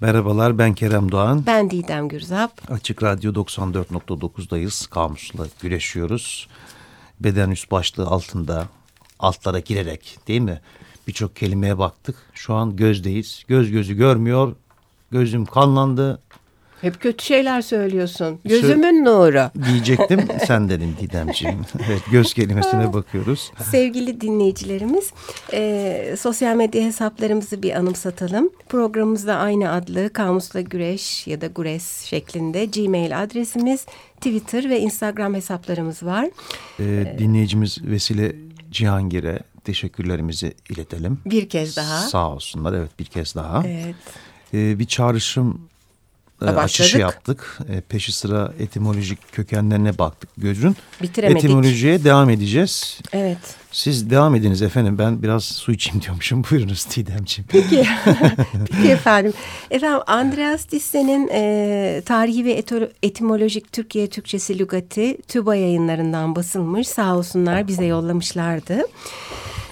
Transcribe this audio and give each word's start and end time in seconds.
Merhabalar 0.00 0.58
ben 0.58 0.74
Kerem 0.74 1.12
Doğan. 1.12 1.46
Ben 1.46 1.70
Didem 1.70 2.08
Gürzap. 2.08 2.70
Açık 2.70 3.02
Radyo 3.02 3.32
94.9'dayız. 3.32 4.90
Kamusla 4.90 5.46
güreşiyoruz. 5.62 6.48
Beden 7.20 7.50
üst 7.50 7.70
başlığı 7.70 8.06
altında 8.06 8.68
altlara 9.18 9.58
girerek 9.58 10.18
değil 10.28 10.40
mi? 10.40 10.60
Birçok 11.06 11.36
kelimeye 11.36 11.78
baktık. 11.78 12.16
Şu 12.34 12.54
an 12.54 12.76
gözdeyiz. 12.76 13.44
Göz 13.48 13.70
gözü 13.70 13.94
görmüyor. 13.94 14.56
Gözüm 15.10 15.46
kanlandı. 15.46 16.22
Hep 16.80 17.00
kötü 17.00 17.24
şeyler 17.24 17.62
söylüyorsun. 17.62 18.38
Gözümün 18.44 19.04
nuru. 19.04 19.50
Diyecektim 19.68 20.20
sen 20.46 20.68
dedin 20.68 20.96
Didemciğim. 21.00 21.60
evet 21.88 22.02
göz 22.10 22.34
kelimesine 22.34 22.92
bakıyoruz. 22.92 23.52
Sevgili 23.70 24.20
dinleyicilerimiz 24.20 25.12
e, 25.52 26.14
sosyal 26.18 26.56
medya 26.56 26.84
hesaplarımızı 26.84 27.62
bir 27.62 27.74
anımsatalım. 27.74 28.50
Programımızda 28.68 29.36
aynı 29.36 29.72
adlı 29.72 30.12
Kamusla 30.12 30.60
Güreş 30.60 31.26
ya 31.26 31.40
da 31.40 31.46
Gures 31.46 32.04
şeklinde 32.04 32.64
Gmail 32.64 33.22
adresimiz, 33.22 33.86
Twitter 34.16 34.70
ve 34.70 34.80
Instagram 34.80 35.34
hesaplarımız 35.34 36.02
var. 36.02 36.28
Ee, 36.80 37.14
dinleyicimiz 37.18 37.78
Vesile 37.84 38.36
Cihangir'e 38.70 39.38
teşekkürlerimizi 39.64 40.54
iletelim. 40.70 41.18
Bir 41.26 41.48
kez 41.48 41.76
daha. 41.76 41.98
Sağ 41.98 42.30
olsunlar 42.30 42.72
evet 42.72 42.90
bir 42.98 43.04
kez 43.04 43.34
daha. 43.34 43.62
Evet. 43.66 43.94
Ee, 44.54 44.78
bir 44.78 44.84
çağrışım 44.84 45.50
e, 45.54 45.77
Başladık. 46.46 46.64
açışı 46.64 46.98
yaptık. 46.98 47.58
E, 47.68 47.80
peşi 47.80 48.12
sıra 48.12 48.52
etimolojik 48.58 49.32
kökenlerine 49.32 49.98
baktık 49.98 50.30
gözün. 50.36 50.76
Bitiremedik. 51.02 51.44
Etimolojiye 51.44 52.04
devam 52.04 52.30
edeceğiz. 52.30 52.98
Evet. 53.12 53.38
Siz 53.72 54.10
devam 54.10 54.34
ediniz 54.34 54.62
efendim. 54.62 54.98
Ben 54.98 55.22
biraz 55.22 55.44
su 55.44 55.72
içeyim 55.72 56.02
diyormuşum. 56.02 56.44
Buyurunuz 56.50 56.86
Didemciğim. 56.96 57.48
Peki. 57.48 57.86
Peki 58.70 58.88
efendim. 58.88 59.32
Efendim 59.70 60.00
Andreas 60.06 60.64
Tisse'nin 60.64 61.28
e, 61.32 62.02
Tarihi 62.06 62.44
ve 62.44 62.62
Etimolojik 63.02 63.72
Türkiye 63.72 64.06
Türkçesi 64.06 64.58
Lügati 64.58 65.18
TÜBA 65.28 65.54
yayınlarından 65.54 66.36
basılmış. 66.36 66.88
Sağ 66.88 67.16
olsunlar 67.16 67.68
bize 67.68 67.84
yollamışlardı. 67.84 68.82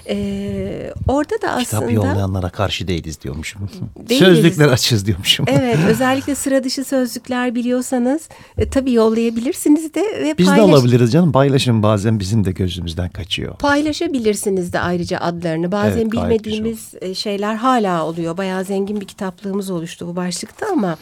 E, 0.09 0.93
orada 1.07 1.35
da 1.41 1.57
Kitap 1.59 1.83
aslında... 1.83 1.91
yollayanlara 1.91 2.49
karşı 2.49 2.87
değiliz 2.87 3.21
diyormuşum. 3.21 3.69
Değiliz. 4.09 4.27
Sözlükler 4.27 4.67
açız 4.67 5.05
diyormuşum. 5.05 5.45
Evet 5.49 5.77
özellikle 5.87 6.35
sıra 6.35 6.63
dışı 6.63 6.83
sözlükler 6.83 7.55
biliyorsanız 7.55 8.29
e, 8.57 8.69
tabii 8.69 8.93
yollayabilirsiniz 8.93 9.93
de 9.93 10.01
ve 10.01 10.35
Biz 10.37 10.47
de 10.47 10.51
paylaş- 10.51 10.61
alabiliriz 10.61 11.11
canım. 11.11 11.31
Paylaşın 11.31 11.83
bazen 11.83 12.19
bizim 12.19 12.45
de 12.45 12.51
gözümüzden 12.51 13.09
kaçıyor. 13.09 13.55
Paylaşabilirsiniz 13.55 14.73
de 14.73 14.79
ayrıca 14.79 15.17
adlarını. 15.17 15.71
Bazen 15.71 16.01
Evet, 16.01 16.11
bilmediğimiz 16.11 16.93
e, 17.01 17.13
şeyler 17.15 17.55
hala 17.55 18.05
oluyor. 18.05 18.37
Bayağı 18.37 18.63
zengin 18.63 19.01
bir 19.01 19.05
kitaplığımız 19.07 19.69
oluştu 19.69 20.07
bu 20.07 20.15
başlıkta 20.15 20.65
ama... 20.71 20.97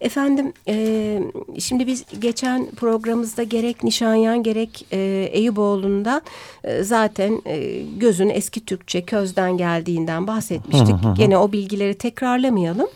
Efendim 0.00 0.52
e, 0.68 1.18
şimdi 1.58 1.86
biz 1.86 2.04
geçen 2.20 2.66
programımızda 2.66 3.42
gerek 3.42 3.84
Nişanyan 3.84 4.42
gerek 4.42 4.86
e, 4.92 4.98
Eyüboğlu'nda 5.32 6.20
e, 6.64 6.82
zaten 6.82 7.42
e, 7.46 7.82
gözün 7.96 8.28
eski 8.28 8.64
Türkçe 8.64 9.02
közden 9.04 9.56
geldiğinden 9.56 10.26
bahsetmiştik. 10.26 10.96
Gene 11.16 11.38
o 11.38 11.52
bilgileri 11.52 11.94
tekrarlamayalım. 11.94 12.88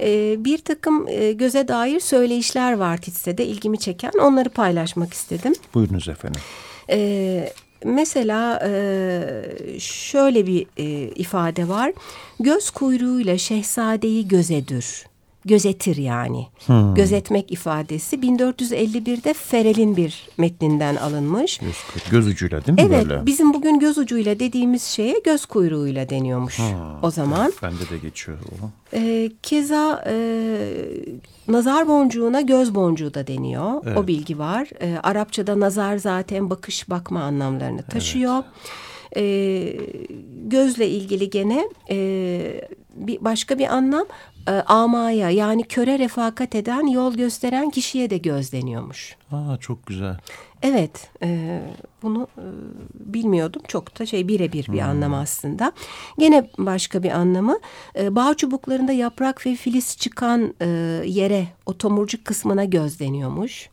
E, 0.00 0.36
bir 0.44 0.58
takım 0.58 1.08
e, 1.08 1.32
göze 1.32 1.68
dair 1.68 2.00
söyleyişler 2.00 2.72
var 2.72 2.96
Titse'de 2.96 3.46
ilgimi 3.46 3.78
çeken 3.78 4.12
onları 4.22 4.48
paylaşmak 4.48 5.12
istedim. 5.14 5.52
Buyurunuz 5.74 6.08
efendim. 6.08 6.40
Ee, 6.90 7.52
mesela 7.84 8.60
e, 8.66 9.80
şöyle 9.80 10.46
bir 10.46 10.66
e, 10.76 10.84
ifade 11.08 11.68
var. 11.68 11.92
Göz 12.40 12.70
kuyruğuyla 12.70 13.38
şehzadeyi 13.38 14.28
gözedir. 14.28 15.06
Gözetir 15.46 15.96
yani. 15.96 16.46
Gözetmek 16.94 17.52
ifadesi 17.52 18.16
1451'de 18.16 19.32
Ferel'in 19.34 19.96
bir 19.96 20.28
metninden 20.38 20.96
alınmış. 20.96 21.58
Göz, 21.58 21.76
göz 22.10 22.26
ucuyla 22.26 22.66
değil 22.66 22.78
mi 22.78 22.84
Evet 22.94 23.08
böyle? 23.08 23.26
bizim 23.26 23.54
bugün 23.54 23.78
göz 23.78 23.98
ucuyla 23.98 24.38
dediğimiz 24.38 24.82
şeye 24.82 25.18
göz 25.24 25.46
kuyruğuyla 25.46 26.08
deniyormuş 26.08 26.60
o 27.02 27.10
zaman. 27.10 27.52
Bende 27.62 27.90
de 27.90 27.98
geçiyor 28.02 28.38
o. 28.62 28.70
Ee, 28.92 29.30
keza 29.42 30.04
e, 30.06 30.16
nazar 31.48 31.88
boncuğuna 31.88 32.40
göz 32.40 32.74
boncuğu 32.74 33.14
da 33.14 33.26
deniyor. 33.26 33.82
Evet. 33.86 33.98
O 33.98 34.06
bilgi 34.06 34.38
var. 34.38 34.68
Ee, 34.80 34.96
Arapçada 35.02 35.60
nazar 35.60 35.96
zaten 35.96 36.50
bakış 36.50 36.90
bakma 36.90 37.20
anlamlarını 37.22 37.82
taşıyor. 37.82 38.44
Ee, 39.16 39.76
gözle 40.46 40.88
ilgili 40.88 41.30
gene 41.30 41.68
e, 41.90 42.68
bir 42.94 43.24
başka 43.24 43.58
bir 43.58 43.74
anlam 43.74 44.06
e, 44.48 44.50
amaya 44.50 45.30
yani 45.30 45.62
köre 45.62 45.98
refakat 45.98 46.54
eden 46.54 46.86
yol 46.86 47.14
gösteren 47.14 47.70
kişiye 47.70 48.10
de 48.10 48.18
göz 48.18 48.52
deniyormuş. 48.52 49.16
Aa, 49.32 49.56
çok 49.56 49.86
güzel. 49.86 50.16
Evet, 50.62 51.08
e, 51.22 51.60
bunu 52.02 52.28
e, 52.38 52.44
bilmiyordum. 52.94 53.62
Çok 53.68 53.98
da 53.98 54.06
şey 54.06 54.28
birebir 54.28 54.66
bir 54.72 54.80
anlam 54.80 55.14
aslında. 55.14 55.72
Gene 56.18 56.50
başka 56.58 57.02
bir 57.02 57.10
anlamı, 57.10 57.58
e, 57.98 58.16
bağ 58.16 58.34
çubuklarında 58.34 58.92
yaprak 58.92 59.46
ve 59.46 59.54
filiz 59.54 59.96
çıkan 59.96 60.54
e, 60.60 60.66
yere, 61.06 61.46
o 61.66 61.78
tomurcuk 61.78 62.24
kısmına 62.24 62.64
göz 62.64 63.00
deniyormuş. 63.00 63.70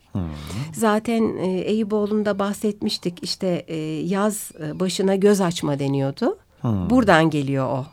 Zaten 0.74 1.38
e, 1.38 1.48
Eyüboğlu'nda 1.48 2.40
bahsetmiştik. 2.40 3.24
İşte 3.24 3.66
e, 3.68 3.76
yaz 4.02 4.52
e, 4.60 4.80
başına 4.80 5.16
göz 5.16 5.42
açma 5.42 5.80
deniyordu. 5.80 6.38
Buradan 6.64 7.30
geliyor 7.30 7.68
o 7.68 7.86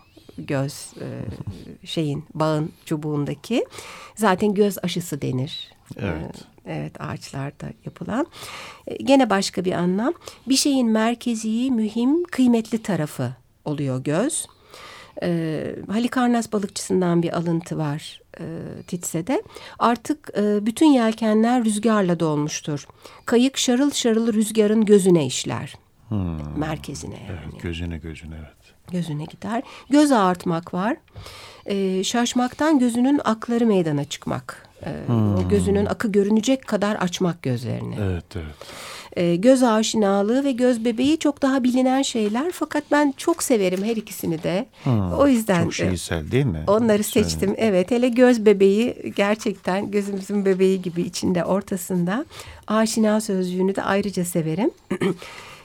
göz 0.46 0.92
e, 1.00 1.06
şeyin 1.86 2.24
bağın 2.34 2.72
çubuğundaki. 2.84 3.66
Zaten 4.16 4.54
göz 4.54 4.78
aşısı 4.82 5.22
denir. 5.22 5.70
Evet. 5.98 6.36
E, 6.36 6.50
Evet 6.66 7.00
ağaçlarda 7.00 7.66
yapılan. 7.84 8.26
E, 8.86 8.96
Gene 8.96 9.30
başka 9.30 9.64
bir 9.64 9.72
anlam. 9.72 10.14
Bir 10.48 10.56
şeyin 10.56 10.88
merkezi, 10.88 11.70
mühim, 11.70 12.24
kıymetli 12.24 12.82
tarafı 12.82 13.32
oluyor 13.64 14.04
göz. 14.04 14.46
E, 15.22 15.62
Halikarnas 15.90 16.52
balıkçısından 16.52 17.22
bir 17.22 17.36
alıntı 17.36 17.78
var 17.78 18.20
e, 18.40 18.44
Titse'de. 18.86 19.42
Artık 19.78 20.30
e, 20.36 20.66
bütün 20.66 20.86
yelkenler 20.86 21.64
rüzgarla 21.64 22.20
dolmuştur. 22.20 22.86
Kayık 23.26 23.58
şarıl 23.58 23.90
şarıl 23.90 24.32
rüzgarın 24.32 24.84
gözüne 24.84 25.26
işler. 25.26 25.74
Merkezine 26.56 27.14
yani 27.14 27.38
Evet, 27.52 27.62
gözüne 27.62 27.98
gözüne 27.98 28.34
evet. 28.38 28.50
Gözüne 28.90 29.24
gider. 29.24 29.62
Göz 29.90 30.12
ağartmak 30.12 30.74
var. 30.74 30.96
Ee, 31.66 32.04
şaşmaktan 32.04 32.78
gözünün 32.78 33.20
akları 33.24 33.66
meydana 33.66 34.04
çıkmak. 34.04 34.66
Ee, 34.86 35.12
O 35.12 35.48
gözünün 35.48 35.86
akı 35.86 36.12
görünecek 36.12 36.66
kadar 36.66 36.94
açmak 36.96 37.42
gözlerini. 37.42 37.94
Evet 38.02 38.24
evet. 38.36 38.54
Ee, 39.16 39.36
göz 39.36 39.62
aşinalığı 39.62 40.44
ve 40.44 40.52
göz 40.52 40.84
bebeği 40.84 41.18
çok 41.18 41.42
daha 41.42 41.64
bilinen 41.64 42.02
şeyler. 42.02 42.50
Fakat 42.52 42.84
ben 42.92 43.14
çok 43.16 43.42
severim 43.42 43.84
her 43.84 43.96
ikisini 43.96 44.42
de. 44.42 44.66
o 45.18 45.26
yüzden 45.26 45.62
Çok 45.62 45.72
e, 45.72 45.76
şiirsel 45.76 46.30
değil 46.30 46.44
mi? 46.44 46.64
onları 46.66 47.04
Söyle. 47.04 47.28
seçtim. 47.28 47.54
Evet 47.56 47.90
hele 47.90 48.08
göz 48.08 48.46
bebeği 48.46 49.12
gerçekten 49.16 49.90
gözümüzün 49.90 50.44
bebeği 50.44 50.82
gibi 50.82 51.02
içinde 51.02 51.44
ortasında. 51.44 52.24
Aşina 52.66 53.20
sözcüğünü 53.20 53.76
de 53.76 53.82
ayrıca 53.82 54.24
severim. 54.24 54.70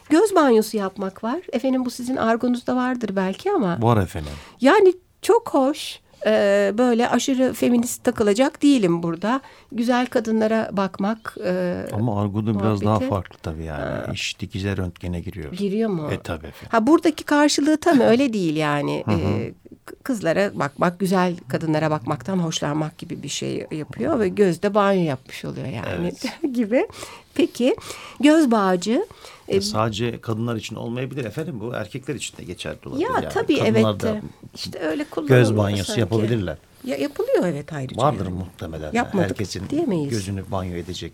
Göz 0.10 0.36
banyosu 0.36 0.78
yapmak 0.78 1.24
var. 1.24 1.40
Efendim 1.54 1.86
bu 1.86 1.90
sizin 1.92 2.16
argonuzda 2.16 2.76
vardır 2.76 3.10
belki 3.16 3.52
ama 3.52 3.78
Var 3.82 4.04
efendim. 4.04 4.32
yani 4.62 4.94
çok 5.22 5.50
hoş. 5.54 6.00
Ee, 6.28 6.74
böyle 6.78 7.10
aşırı 7.10 7.54
feminist 7.54 8.04
takılacak 8.04 8.62
değilim 8.64 9.04
burada. 9.04 9.42
Güzel 9.72 10.06
kadınlara 10.06 10.70
bakmak 10.72 11.38
e, 11.46 11.86
Ama 11.94 12.22
argoda 12.22 12.60
biraz 12.60 12.82
daha 12.82 13.00
farklı 13.00 13.38
tabii 13.40 13.64
yani. 13.64 14.14
İş 14.14 14.40
dikize 14.40 14.78
röntgene 14.78 15.20
giriyor. 15.20 15.52
giriyor 15.54 15.90
mu? 15.90 16.08
E 16.12 16.20
tabii 16.20 16.48
efendim. 16.48 16.70
Ha 16.72 16.88
buradaki 16.88 17.24
karşılığı 17.24 17.78
tam 17.78 18.00
öyle 18.00 18.34
değil 18.34 18.56
yani. 18.56 19.04
Ee, 19.10 19.54
k- 19.54 19.54
kızlara 20.04 20.60
bakmak, 20.60 21.00
güzel 21.00 21.36
kadınlara 21.48 21.92
bakmaktan 21.92 22.38
hoşlanmak 22.38 22.98
gibi 22.98 23.24
bir 23.24 23.30
şey 23.30 23.68
yapıyor 23.72 24.20
ve 24.20 24.28
gözde 24.30 24.74
banyo 24.74 25.02
yapmış 25.04 25.46
oluyor 25.46 25.68
yani 25.68 26.14
gibi. 26.54 26.88
Peki 27.34 27.76
göz 28.20 28.52
bağcı 28.52 29.06
e, 29.48 29.62
Sadece 29.62 30.22
kadınlar 30.22 30.56
için 30.56 30.76
olmayabilir 30.76 31.26
efendim 31.26 31.60
bu 31.60 31.74
erkekler 31.74 32.16
için 32.16 32.38
de 32.38 32.44
geçerli 32.44 32.78
olabilir. 32.86 33.06
ya 33.06 33.10
yani. 33.16 33.30
tabii 33.34 33.60
Kadınlar 33.60 33.72
evet 33.94 34.02
da 34.04 34.22
işte 34.56 34.80
öyle 34.80 35.04
kullanılıyor 35.04 35.40
göz 35.40 35.58
banyosu 35.58 35.84
sanki. 35.86 36.00
yapabilirler. 36.00 36.58
Ya 36.84 36.98
yapılıyor 36.98 37.46
evet 37.48 37.74
ayrıca. 37.74 38.02
Vardır 38.02 38.26
yani. 38.26 38.34
muhtemelen. 38.38 38.92
Yapmadık 38.94 39.30
Herkesin 39.30 39.70
diyemeyiz. 39.70 40.10
gözünü 40.10 40.52
banyo 40.52 40.76
edecek. 40.76 41.14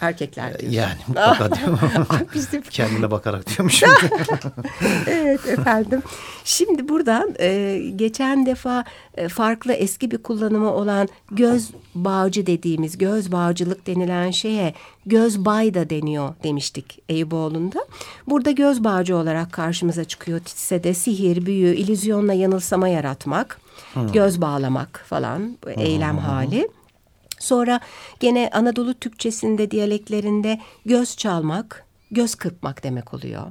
Erkekler 0.00 0.58
diyorsun. 0.58 0.78
Yani 0.78 0.98
mutlaka 1.08 1.56
diyorum. 1.56 2.06
Bizim 2.34 2.62
Kendine 2.62 3.10
bakarak 3.10 3.46
diyormuşum. 3.46 3.90
evet 5.06 5.48
efendim. 5.48 6.02
Şimdi 6.44 6.88
buradan 6.88 7.34
e, 7.40 7.78
geçen 7.96 8.46
defa 8.46 8.84
e, 9.14 9.28
farklı 9.28 9.72
eski 9.72 10.10
bir 10.10 10.18
kullanımı 10.18 10.72
olan 10.72 11.08
göz 11.30 11.70
bağcı 11.94 12.46
dediğimiz 12.46 12.98
göz 12.98 13.32
bağcılık 13.32 13.86
denilen 13.86 14.30
şeye 14.30 14.74
göz 15.06 15.44
bay 15.44 15.74
da 15.74 15.90
deniyor 15.90 16.34
demiştik 16.42 17.02
Eyüboğlu'nda. 17.08 17.86
Burada 18.26 18.50
göz 18.50 18.84
bağcı 18.84 19.16
olarak 19.16 19.52
karşımıza 19.52 20.04
çıkıyor 20.04 20.40
Titse'de 20.40 20.94
sihir, 20.94 21.46
büyü, 21.46 21.74
illüzyonla 21.74 22.32
yanılsama 22.32 22.88
yaratmak. 22.88 23.60
Göz 24.12 24.40
bağlamak 24.40 25.04
falan 25.08 25.56
bu 25.64 25.70
eylem 25.70 26.18
hali. 26.18 26.68
Sonra 27.46 27.80
gene 28.20 28.50
Anadolu 28.52 28.94
Türkçesinde 28.94 29.70
diyaleklerinde 29.70 30.60
göz 30.86 31.16
çalmak, 31.16 31.84
göz 32.10 32.34
kırpmak 32.34 32.82
demek 32.82 33.14
oluyor. 33.14 33.42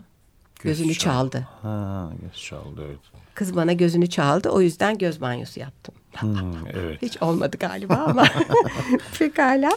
Gözünü 0.61 0.87
Göz 0.87 0.97
çal- 0.97 1.11
çaldı. 1.11 1.47
Ha, 1.61 2.09
göz 2.21 2.41
çaldı 2.43 2.81
evet. 2.87 2.99
Kız 3.33 3.55
bana 3.55 3.73
gözünü 3.73 4.07
çaldı 4.09 4.49
o 4.49 4.61
yüzden 4.61 4.97
göz 4.97 5.21
banyosu 5.21 5.59
yaptım. 5.59 5.95
Hmm, 6.15 6.67
evet. 6.73 7.01
Hiç 7.01 7.21
olmadı 7.21 7.57
galiba 7.59 7.95
ama 7.95 8.25
pekala. 9.19 9.71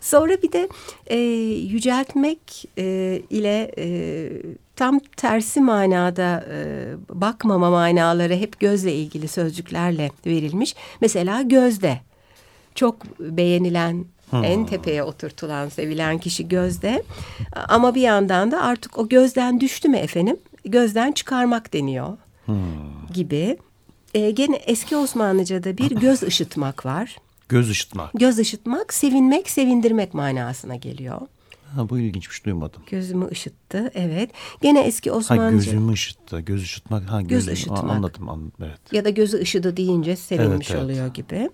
Sonra 0.00 0.42
bir 0.42 0.52
de 0.52 0.68
e, 1.06 1.16
yüceltmek 1.74 2.64
e, 2.78 2.84
ile 3.30 3.72
e, 3.78 3.86
tam 4.76 4.98
tersi 5.16 5.60
manada 5.60 6.44
e, 6.52 6.86
bakmama 7.08 7.70
manaları 7.70 8.34
hep 8.34 8.60
gözle 8.60 8.94
ilgili 8.94 9.28
sözcüklerle 9.28 10.10
verilmiş. 10.26 10.74
Mesela 11.00 11.42
gözde 11.42 12.00
çok 12.74 13.20
beğenilen 13.20 14.04
en 14.32 14.66
tepeye 14.66 15.02
oturtulan 15.02 15.68
sevilen 15.68 16.18
kişi 16.18 16.48
gözde 16.48 17.02
ama 17.68 17.94
bir 17.94 18.00
yandan 18.00 18.50
da 18.50 18.62
artık 18.62 18.98
o 18.98 19.08
gözden 19.08 19.60
düştü 19.60 19.88
mü 19.88 19.96
efendim 19.96 20.36
gözden 20.64 21.12
çıkarmak 21.12 21.72
deniyor 21.72 22.16
gibi. 23.14 23.58
E, 24.14 24.30
gene 24.30 24.56
eski 24.56 24.96
Osmanlıca'da 24.96 25.78
bir 25.78 25.90
göz 26.00 26.22
ışıtmak 26.22 26.86
var. 26.86 27.16
Göz 27.48 27.70
ışıtmak. 27.70 28.12
Göz 28.14 28.38
ışıtmak, 28.38 28.94
sevinmek, 28.94 29.50
sevindirmek 29.50 30.14
manasına 30.14 30.76
geliyor. 30.76 31.20
Ha, 31.74 31.88
bu 31.88 31.98
ilginçmiş 31.98 32.44
duymadım. 32.46 32.82
Gözümü 32.90 33.28
ışıttı, 33.30 33.90
evet. 33.94 34.30
Gene 34.62 34.80
eski 34.80 35.10
Ha 35.10 35.16
Osmanlıca 35.16 35.56
gözümü 35.72 35.92
ışıttı. 35.92 36.40
Göz 36.40 36.62
ışıtmak. 36.62 37.10
Ha 37.10 37.20
Göz 37.22 37.48
ışıtmak. 37.48 37.84
Anladım, 37.84 38.28
anladım. 38.28 38.52
Evet. 38.62 38.80
ya 38.92 39.04
da 39.04 39.10
gözü 39.10 39.40
ışıdı 39.40 39.76
deyince 39.76 40.16
sevinmiş 40.16 40.70
Evet, 40.70 40.80
evet. 40.80 40.84
oluyor 40.84 41.14
gibi. 41.14 41.50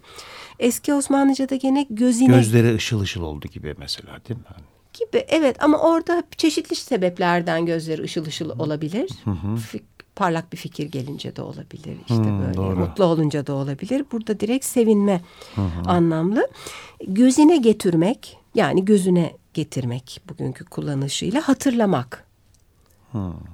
Eski 0.60 0.94
Osmanlıca'da 0.94 1.56
gene 1.56 1.86
gözine 1.90 2.36
Gözleri 2.36 2.74
ışıl 2.74 3.00
ışıl 3.00 3.22
oldu 3.22 3.46
gibi 3.48 3.74
mesela 3.78 4.12
değil 4.28 4.40
mi? 4.40 4.46
Gibi. 4.92 5.24
Evet 5.28 5.62
ama 5.62 5.78
orada 5.78 6.22
çeşitli 6.36 6.76
sebeplerden 6.76 7.66
gözleri 7.66 8.02
ışıl 8.02 8.26
ışıl 8.26 8.50
olabilir. 8.58 9.10
Fik- 9.72 9.82
parlak 10.16 10.52
bir 10.52 10.58
fikir 10.58 10.86
gelince 10.86 11.36
de 11.36 11.42
olabilir. 11.42 11.96
İşte 12.00 12.14
Hmm, 12.14 12.40
böyle 12.42 12.56
doğru. 12.56 12.76
mutlu 12.76 13.04
olunca 13.04 13.46
da 13.46 13.52
olabilir. 13.54 14.04
Burada 14.12 14.40
direkt 14.40 14.64
sevinme 14.64 15.20
anlamlı. 15.86 16.48
Gözine 17.06 17.56
getirmek 17.56 18.38
yani 18.54 18.84
gözüne 18.84 19.32
getirmek 19.54 20.20
bugünkü 20.28 20.64
kullanışıyla 20.64 21.48
hatırlamak. 21.48 22.24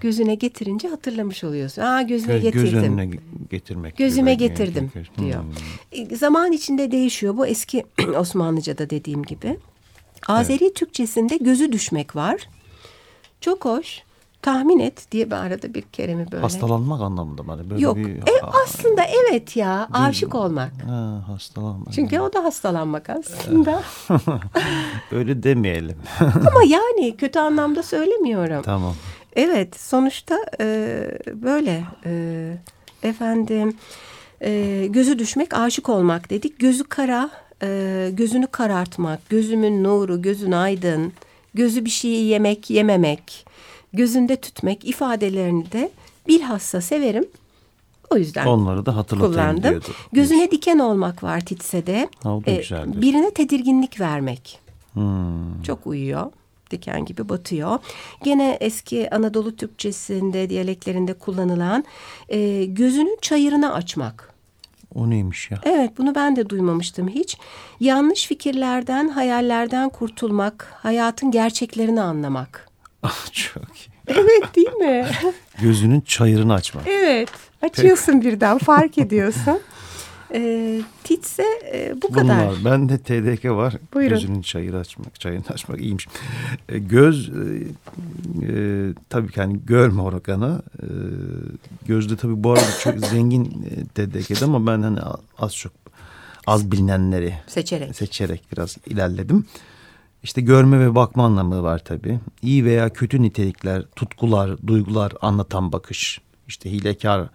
Gözüne 0.01 0.35
getirince 0.35 0.89
hatırlamış 0.89 1.45
oluyorsun. 1.45 1.83
Aa 1.83 2.03
gözüne 2.03 2.33
Göz, 2.33 2.43
getirdim. 2.43 2.71
göz 2.71 2.75
önüne 2.75 3.11
getirmek. 3.51 3.97
gibi 3.97 4.07
Gözüme 4.09 4.27
belki. 4.31 4.39
getirdim 4.49 4.91
Hmm. 5.17 5.27
diyor. 5.27 5.45
E, 5.93 6.17
Zaman 6.17 6.53
içinde 6.53 6.91
değişiyor. 6.91 7.37
Bu 7.37 7.47
eski 7.47 7.85
Osmanlıca'da 8.19 8.91
dediğim 8.91 9.23
gibi. 9.23 9.59
Azeri 10.29 10.75
Türkçesinde 10.75 11.37
gözü 11.37 11.73
düşmek 11.73 12.17
var. 12.17 12.49
Çok 13.41 13.65
hoş. 13.65 14.03
Tahmin 14.43 14.79
et 14.79 15.07
diye 15.13 15.27
bir 15.27 15.37
arada 15.37 15.75
bir 15.75 15.83
keremi 15.83 16.33
böyle. 16.33 16.43
Hastalanmak 16.43 17.01
anlamında 17.01 17.43
mı? 17.43 17.53
Hani 17.53 17.71
Böyle 17.71 17.83
Yok. 17.83 17.97
Bir, 17.97 18.17
E, 18.17 18.41
aslında 18.43 19.03
evet 19.05 19.57
ya. 19.57 19.89
Aşık 19.93 20.35
olmak. 20.35 20.73
Ha, 20.89 21.25
hastalanmak. 21.27 21.93
Çünkü 21.93 22.21
o 22.21 22.33
da 22.33 22.45
hastalanmak 22.45 23.11
aslında. 23.11 23.83
Öyle 25.13 25.43
demeyelim. 25.43 25.97
Ama 26.21 26.63
yani 26.67 27.17
kötü 27.17 27.39
anlamda 27.39 27.83
söylemiyorum. 27.83 28.63
tamam. 28.63 28.95
Evet 29.37 29.81
sonuçta 29.81 30.39
e, 30.61 31.01
böyle 31.35 31.85
e, 32.05 32.53
efendim 33.03 33.77
e, 34.43 34.87
gözü 34.91 35.19
düşmek 35.19 35.55
aşık 35.55 35.89
olmak 35.89 36.31
dedik. 36.31 36.59
Gözü 36.59 36.85
kara 36.85 37.31
e, 37.63 38.11
gözünü 38.13 38.47
karartmak 38.47 39.29
gözümün 39.29 39.85
nuru 39.85 40.23
gözün 40.23 40.53
aydın 40.53 41.13
gözü 41.55 41.85
bir 41.85 41.91
şeyi 41.91 42.25
yemek 42.27 42.71
yememek 42.71 43.47
gözünde 43.93 44.37
tütmek 44.37 44.85
ifadelerini 44.85 45.73
de 45.73 45.91
bilhassa 46.29 46.81
severim. 46.81 47.25
O 48.11 48.17
yüzden 48.17 48.47
Onları 48.47 48.87
da 48.87 48.97
hatırlatayım 48.97 49.35
kullandım. 49.35 49.71
diyordu. 49.71 49.89
Gözüne 50.13 50.51
diken 50.51 50.79
olmak 50.79 51.23
var 51.23 51.41
Titse'de. 51.41 52.09
Ha, 52.23 52.37
o 52.37 52.45
da 52.45 52.51
güzeldir. 52.55 53.01
birine 53.03 53.31
tedirginlik 53.31 54.01
vermek. 54.01 54.59
Hmm. 54.93 55.63
Çok 55.63 55.87
uyuyor. 55.87 56.27
Diken 56.71 57.05
gibi 57.05 57.29
batıyor. 57.29 57.79
Gene 58.25 58.57
eski 58.61 59.11
Anadolu 59.15 59.57
Türkçesinde, 59.57 60.51
diyaleklerinde 60.51 61.15
kullanılan 61.15 61.85
e, 62.29 62.65
gözünün 62.65 63.19
çayırını 63.23 63.75
açmak. 63.75 64.31
O 64.95 65.11
neymiş 65.11 65.51
ya? 65.51 65.59
Evet 65.65 65.91
bunu 65.99 66.15
ben 66.15 66.37
de 66.37 66.49
duymamıştım 66.49 67.09
hiç. 67.09 67.39
Yanlış 67.81 68.27
fikirlerden, 68.27 69.09
hayallerden 69.09 69.89
kurtulmak, 69.89 70.73
hayatın 70.83 71.31
gerçeklerini 71.31 72.01
anlamak. 72.01 72.69
Ah, 73.03 73.33
Çok 73.33 73.63
iyi. 73.77 73.91
Evet 74.09 74.57
değil 74.57 74.73
mi? 74.73 75.07
Gözünün 75.63 76.01
çayırını 76.01 76.55
açmak. 76.55 76.87
evet. 76.89 77.29
Açıyorsun 77.63 78.21
birden 78.23 78.59
fark 78.59 78.99
ediyorsun. 78.99 79.61
E, 80.35 80.81
titse 81.05 81.45
e, 81.73 81.95
bu 82.03 82.13
kadar. 82.13 82.25
Bunlar. 82.51 82.65
Bende 82.65 82.99
TDK 82.99 83.45
var. 83.45 83.75
Buyurun. 83.95 84.15
Gözünün 84.15 84.43
çayırı 84.43 84.79
açmak, 84.79 85.21
çayını 85.21 85.45
açmak 85.49 85.81
iyiymiş. 85.81 86.09
E, 86.69 86.79
göz 86.79 87.29
e, 87.29 87.33
e, 88.43 88.55
tabii 89.09 89.33
ki 89.33 89.41
hani 89.41 89.61
görme 89.67 90.03
organı. 90.03 90.63
E, 90.83 90.87
gözde 91.87 92.17
tabii 92.17 92.45
bu 92.45 92.53
arada 92.53 92.79
çok 92.81 92.99
zengin 93.07 93.45
e, 93.45 93.85
TDK'de 93.85 94.45
ama 94.45 94.67
ben 94.67 94.83
hani 94.83 94.99
az 95.39 95.57
çok 95.57 95.73
az 96.47 96.73
bilinenleri 96.73 97.35
Seçerek. 97.47 97.97
seçerek 97.97 98.43
biraz 98.53 98.77
ilerledim. 98.87 99.47
İşte 100.23 100.41
görme 100.41 100.81
ve 100.81 100.95
bakma 100.95 101.25
anlamı 101.25 101.63
var 101.63 101.79
tabii. 101.85 102.21
İyi 102.43 102.65
veya 102.65 102.89
kötü 102.89 103.23
nitelikler, 103.23 103.83
tutkular, 103.97 104.67
duygular 104.67 105.13
anlatan 105.21 105.73
bakış. 105.73 106.21
İşte 106.49 106.73
hilekar 106.73 107.29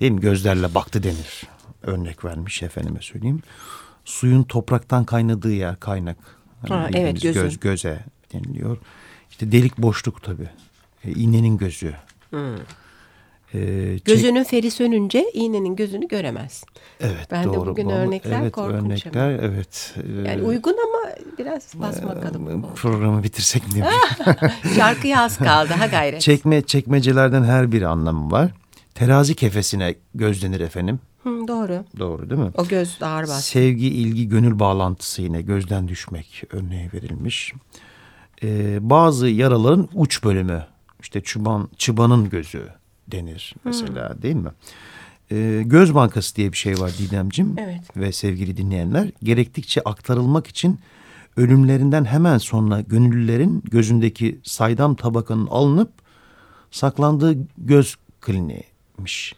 değil 0.00 0.12
mi 0.12 0.20
gözlerle 0.20 0.74
baktı 0.74 1.02
denir. 1.02 1.53
Örnek 1.86 2.24
vermiş 2.24 2.62
efendime 2.62 3.00
söyleyeyim. 3.00 3.42
Suyun 4.04 4.42
topraktan 4.42 5.04
kaynadığı 5.04 5.52
yer 5.52 5.80
kaynak. 5.80 6.16
Hani 6.62 6.80
Ha, 6.80 6.88
evet, 6.94 7.22
gözü. 7.22 7.40
Göz, 7.42 7.60
göze 7.60 7.98
deniliyor. 8.32 8.76
İşte 9.30 9.52
delik 9.52 9.78
boşluk 9.78 10.22
tabii. 10.22 10.48
E, 11.04 11.10
iğnenin 11.10 11.58
gözü. 11.58 11.94
E, 13.54 13.58
çek- 13.98 14.04
Gözünün 14.04 14.44
feri 14.44 14.70
sönünce 14.70 15.24
iğnenin 15.32 15.76
gözünü 15.76 16.08
göremez. 16.08 16.64
Evet 17.00 17.28
Ben 17.30 17.44
de 17.44 17.54
doğru. 17.54 17.70
bugün 17.70 17.86
bu. 17.86 17.92
örnekler 17.92 18.40
evet, 18.40 18.52
korkunç 18.52 18.80
örnekler 18.84 19.30
evet. 19.30 19.94
E, 20.24 20.28
Yani 20.30 20.42
uygun 20.42 20.76
ama 20.84 21.14
biraz 21.38 21.72
basmakalım. 21.74 22.74
Programı 22.74 23.22
bitirsek 23.22 23.62
mi? 23.74 23.84
Şarkıya 24.76 25.20
az 25.22 25.38
kaldı 25.38 25.72
ha 25.72 25.86
gayret. 25.86 26.20
Çekme 26.20 26.62
çekmecelerden 26.62 27.44
her 27.44 27.72
bir 27.72 27.82
anlamı 27.82 28.30
var. 28.30 28.50
Terazi 28.94 29.34
kefesine 29.34 29.94
göz 30.14 30.42
denir 30.42 30.60
efendim. 30.60 30.98
Hı, 31.24 31.48
doğru. 31.48 31.84
Doğru 31.98 32.30
değil 32.30 32.40
mi? 32.40 32.50
O 32.56 32.66
göz 32.66 32.98
ağır 33.02 33.22
bas. 33.22 33.44
Sevgi, 33.44 33.86
ilgi, 33.86 34.28
gönül 34.28 34.58
bağlantısı 34.58 35.22
yine 35.22 35.42
gözden 35.42 35.88
düşmek 35.88 36.42
örneği 36.50 36.90
verilmiş. 36.94 37.52
Ee, 38.42 38.78
bazı 38.90 39.28
yaraların 39.28 39.88
uç 39.94 40.24
bölümü 40.24 40.66
işte 41.00 41.20
çıban, 41.20 41.68
çıbanın 41.76 42.28
gözü 42.28 42.68
denir 43.08 43.54
mesela 43.64 44.22
değil 44.22 44.34
mi? 44.34 44.50
Ee, 45.32 45.62
göz 45.66 45.94
bankası 45.94 46.36
diye 46.36 46.52
bir 46.52 46.56
şey 46.56 46.80
var 46.80 46.92
Didemcim 46.98 47.54
Evet. 47.58 47.96
ve 47.96 48.12
sevgili 48.12 48.56
dinleyenler. 48.56 49.10
Gerektikçe 49.22 49.80
aktarılmak 49.80 50.46
için 50.46 50.78
ölümlerinden 51.36 52.04
hemen 52.04 52.38
sonra 52.38 52.80
gönüllülerin 52.80 53.62
gözündeki 53.70 54.40
saydam 54.42 54.94
tabakanın 54.94 55.46
alınıp 55.46 55.92
saklandığı 56.70 57.36
göz 57.58 57.96
kliniğiymiş. 58.20 59.34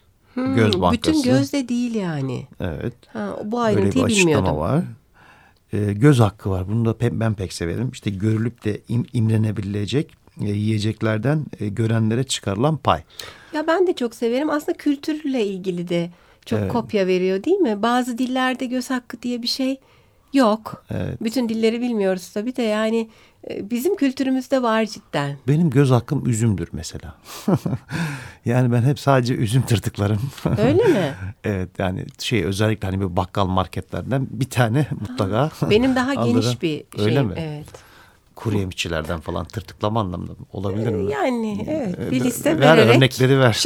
Göz 0.55 0.81
bankası. 0.81 0.91
Bütün 1.17 1.21
göz 1.23 1.53
de 1.53 1.69
değil 1.69 1.95
yani. 1.95 2.47
Evet. 2.59 2.93
Ha, 3.13 3.37
bu 3.43 3.57
Böyle 3.61 3.75
bir 3.75 3.77
ayrıntıyı 3.79 4.07
bilmiyordum. 4.07 4.57
var. 4.57 4.83
Ee, 5.73 5.93
göz 5.93 6.19
hakkı 6.19 6.49
var. 6.49 6.67
Bunu 6.69 6.85
da 6.85 6.91
pe- 6.91 7.19
ben 7.19 7.33
pek 7.33 7.53
severim. 7.53 7.89
İşte 7.93 8.09
görülüp 8.09 8.65
de 8.65 8.77
im- 8.89 9.07
imrenebilecek 9.13 10.11
e, 10.41 10.49
yiyeceklerden 10.49 11.45
e, 11.59 11.67
görenlere 11.67 12.23
çıkarılan 12.23 12.77
pay. 12.77 13.01
Ya 13.53 13.67
ben 13.67 13.87
de 13.87 13.93
çok 13.93 14.15
severim. 14.15 14.49
Aslında 14.49 14.77
kültürle 14.77 15.45
ilgili 15.45 15.87
de 15.89 16.09
çok 16.45 16.69
kopya 16.69 17.07
veriyor 17.07 17.43
değil 17.43 17.57
mi? 17.57 17.81
Bazı 17.81 18.17
dillerde 18.17 18.65
göz 18.65 18.89
hakkı 18.89 19.21
diye 19.21 19.41
bir 19.41 19.47
şey 19.47 19.79
yok. 20.33 20.85
Evet. 20.91 21.23
Bütün 21.23 21.49
dilleri 21.49 21.81
bilmiyoruz 21.81 22.29
tabii 22.33 22.55
de 22.55 22.61
yani 22.61 23.09
e, 23.49 23.69
bizim 23.69 23.95
kültürümüzde 23.95 24.61
var 24.61 24.85
cidden. 24.85 25.37
Benim 25.47 25.69
göz 25.69 25.91
hakkım 25.91 26.29
üzümdür 26.29 26.69
mesela. 26.71 27.15
yani 28.45 28.71
ben 28.71 28.81
hep 28.81 28.99
sadece 28.99 29.33
üzüm 29.33 29.61
tırtıklarım. 29.61 30.19
Öyle 30.57 30.83
mi? 30.83 31.13
evet 31.43 31.69
yani 31.79 32.05
şey 32.19 32.43
özellikle 32.43 32.87
hani 32.87 33.01
bir 33.01 33.15
bakkal 33.15 33.45
marketlerden 33.45 34.27
bir 34.31 34.49
tane 34.49 34.87
mutlaka 35.01 35.51
Benim 35.69 35.95
daha 35.95 36.13
geniş 36.13 36.61
bir 36.61 36.83
Öyle 36.99 37.09
şeyim. 37.09 37.25
mi? 37.27 37.33
Evet. 37.37 37.65
Kuru 38.35 38.57
yemişçilerden 38.57 39.19
falan 39.19 39.45
tırtıklama 39.45 39.99
anlamında 39.99 40.31
mı? 40.31 40.45
olabilir 40.53 40.87
mi? 40.87 41.11
Yani 41.11 41.65
evet 41.69 42.11
bir 42.11 42.21
Ee, 42.21 42.23
liste 42.23 42.59
ver 42.59 42.77
vererek. 42.77 42.95
örnekleri 42.95 43.39
ver. 43.39 43.63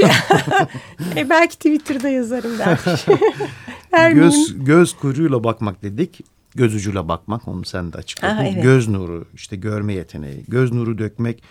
E, 1.15 1.29
belki 1.29 1.55
Twitter'da 1.55 2.09
yazarım 2.09 2.51
belki. 2.59 4.15
göz, 4.15 4.65
göz 4.65 4.93
kuyruğuyla 4.97 5.43
bakmak 5.43 5.81
dedik. 5.83 6.21
Göz 6.55 6.75
ucuyla 6.75 7.07
bakmak 7.07 7.47
onu 7.47 7.65
sen 7.65 7.93
de 7.93 7.97
açıkladın. 7.97 8.33
Aha, 8.35 8.43
evet. 8.45 8.63
Göz 8.63 8.87
nuru 8.87 9.27
işte 9.33 9.55
görme 9.55 9.93
yeteneği. 9.93 10.45
Göz 10.47 10.71
nuru 10.71 10.97
dökmek 10.97 11.43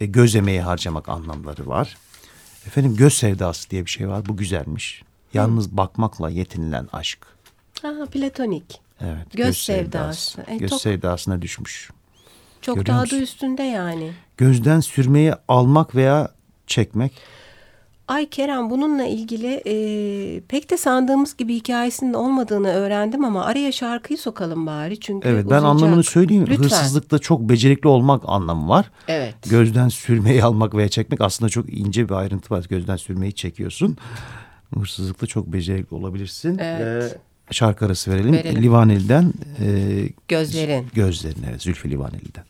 e, 0.00 0.06
göz 0.06 0.36
emeği 0.36 0.60
harcamak 0.60 1.08
anlamları 1.08 1.66
var. 1.66 1.96
Efendim 2.66 2.96
göz 2.96 3.14
sevdası 3.14 3.70
diye 3.70 3.84
bir 3.86 3.90
şey 3.90 4.08
var. 4.08 4.26
Bu 4.28 4.36
güzelmiş. 4.36 5.02
Yalnız 5.34 5.76
bakmakla 5.76 6.30
yetinilen 6.30 6.88
aşk. 6.92 7.18
Ha, 7.82 7.92
platonik. 8.12 8.80
Evet. 9.00 9.26
Göz 9.32 9.56
sevdası. 9.58 10.44
E, 10.48 10.56
göz 10.56 10.70
çok- 10.70 10.80
sevdasına 10.80 11.42
düşmüş. 11.42 11.90
Çok 12.60 12.76
Görüyor 12.76 12.86
daha 12.94 12.98
da 12.98 13.02
musun? 13.02 13.20
üstünde 13.20 13.62
yani. 13.62 14.12
Gözden 14.36 14.80
sürmeyi 14.80 15.34
almak 15.48 15.94
veya 15.94 16.30
çekmek. 16.66 17.12
Ay 18.10 18.28
Kerem 18.30 18.70
bununla 18.70 19.04
ilgili 19.04 19.62
e, 19.66 20.40
pek 20.40 20.70
de 20.70 20.76
sandığımız 20.76 21.36
gibi 21.36 21.54
hikayesinin 21.54 22.14
olmadığını 22.14 22.68
öğrendim 22.68 23.24
ama 23.24 23.44
araya 23.44 23.72
şarkıyı 23.72 24.18
sokalım 24.18 24.66
bari 24.66 25.00
çünkü 25.00 25.28
Evet 25.28 25.44
ben 25.44 25.46
uzayacak. 25.46 25.70
anlamını 25.70 26.02
söyleyeyim. 26.04 26.46
Lütfen. 26.48 26.62
Hırsızlıkta 26.64 27.18
çok 27.18 27.40
becerikli 27.40 27.88
olmak 27.88 28.22
anlamı 28.26 28.68
var. 28.68 28.90
Evet. 29.08 29.34
Gözden 29.50 29.88
sürmeyi 29.88 30.44
almak 30.44 30.74
veya 30.74 30.88
çekmek 30.88 31.20
aslında 31.20 31.48
çok 31.48 31.72
ince 31.78 32.08
bir 32.08 32.14
ayrıntı 32.14 32.54
var. 32.54 32.66
Gözden 32.68 32.96
sürmeyi 32.96 33.32
çekiyorsun. 33.32 33.96
Hırsızlıkta 34.78 35.26
çok 35.26 35.46
becerikli 35.46 35.94
olabilirsin. 35.94 36.58
Evet. 36.58 37.16
Ee, 37.50 37.52
şarkı 37.54 37.86
arası 37.86 38.10
verelim. 38.10 38.32
Verelim. 38.32 38.62
Livaneli'den 38.62 39.32
e, 39.60 39.66
Gözlerin. 40.28 40.86
Gözlerin 40.94 41.42
evet 41.50 41.62
Zülfü 41.62 41.90
Livaneli'den. 41.90 42.44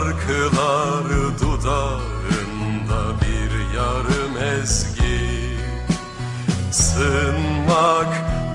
Şarkılar 0.00 1.04
dudağında 1.40 3.20
bir 3.20 3.76
yarım 3.76 4.60
ezgi. 4.60 5.56
Sığınmak 6.70 8.08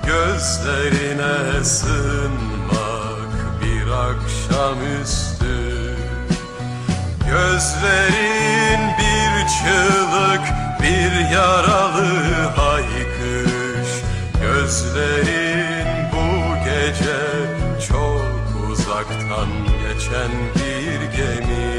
gözlerine 0.06 1.64
sığınmak 1.64 3.32
bir 3.62 3.88
akşamüstü. 3.92 5.96
Gözlerin 7.28 8.82
bir 9.00 9.48
çığlık 9.48 10.46
bir 10.82 11.30
yaralı 11.30 12.14
haykırış. 12.56 13.90
Gözlerin 14.42 15.45
uzaktan 18.96 19.50
geçen 19.84 20.32
bir 20.56 21.18
gemi. 21.18 21.76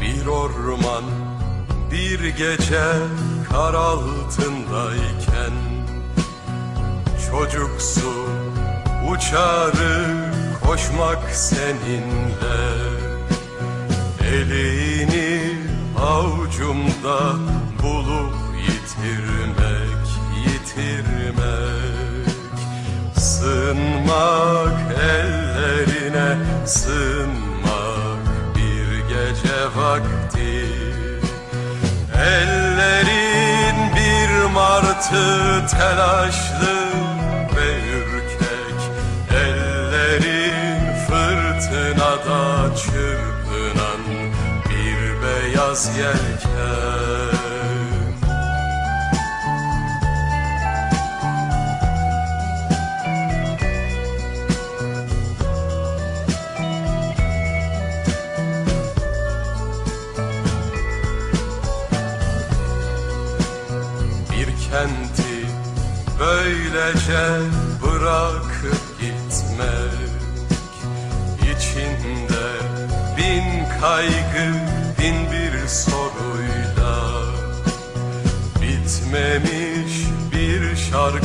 Bir 0.00 0.26
orman 0.26 1.04
bir 1.90 2.28
gece 2.28 2.84
kar 3.50 3.74
altındayken 3.74 5.52
Çocuksu 7.30 8.43
uçarı 9.14 10.06
koşmak 10.66 11.30
seninle. 11.30 12.64
Elini 14.20 15.56
avucumda 15.98 17.32
bulup 17.82 18.34
yitirmek, 18.62 20.06
yitirmek. 20.46 22.28
Sığınmak 23.16 24.92
ellerine 25.02 26.36
sığınmak 26.66 28.18
bir 28.56 28.98
gece 29.08 29.76
vakti. 29.76 30.66
Ellerin 32.14 33.76
bir 33.96 34.52
martı 34.52 35.66
telaşlı 35.66 37.13
beyaz 45.74 45.88
yelken 45.98 47.23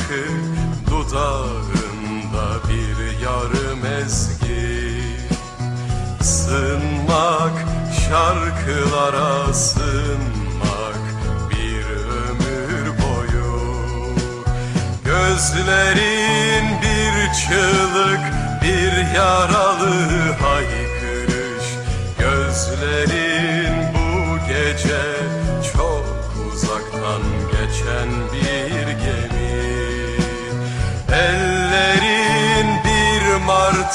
şarkı 0.09 0.27
dudağında 0.91 2.69
bir 2.69 3.19
yarım 3.25 3.85
ezgi 4.03 4.99
Sığınmak 6.21 7.65
şarkılara 8.09 9.53
sığınmak 9.53 10.99
bir 11.49 11.85
ömür 12.29 12.85
boyu. 12.87 13.61
Gözlerin 15.05 16.65
bir 16.81 17.33
çığlık 17.33 18.21
bir 18.63 19.15
yaralı 19.15 20.31
haykırış 20.41 20.88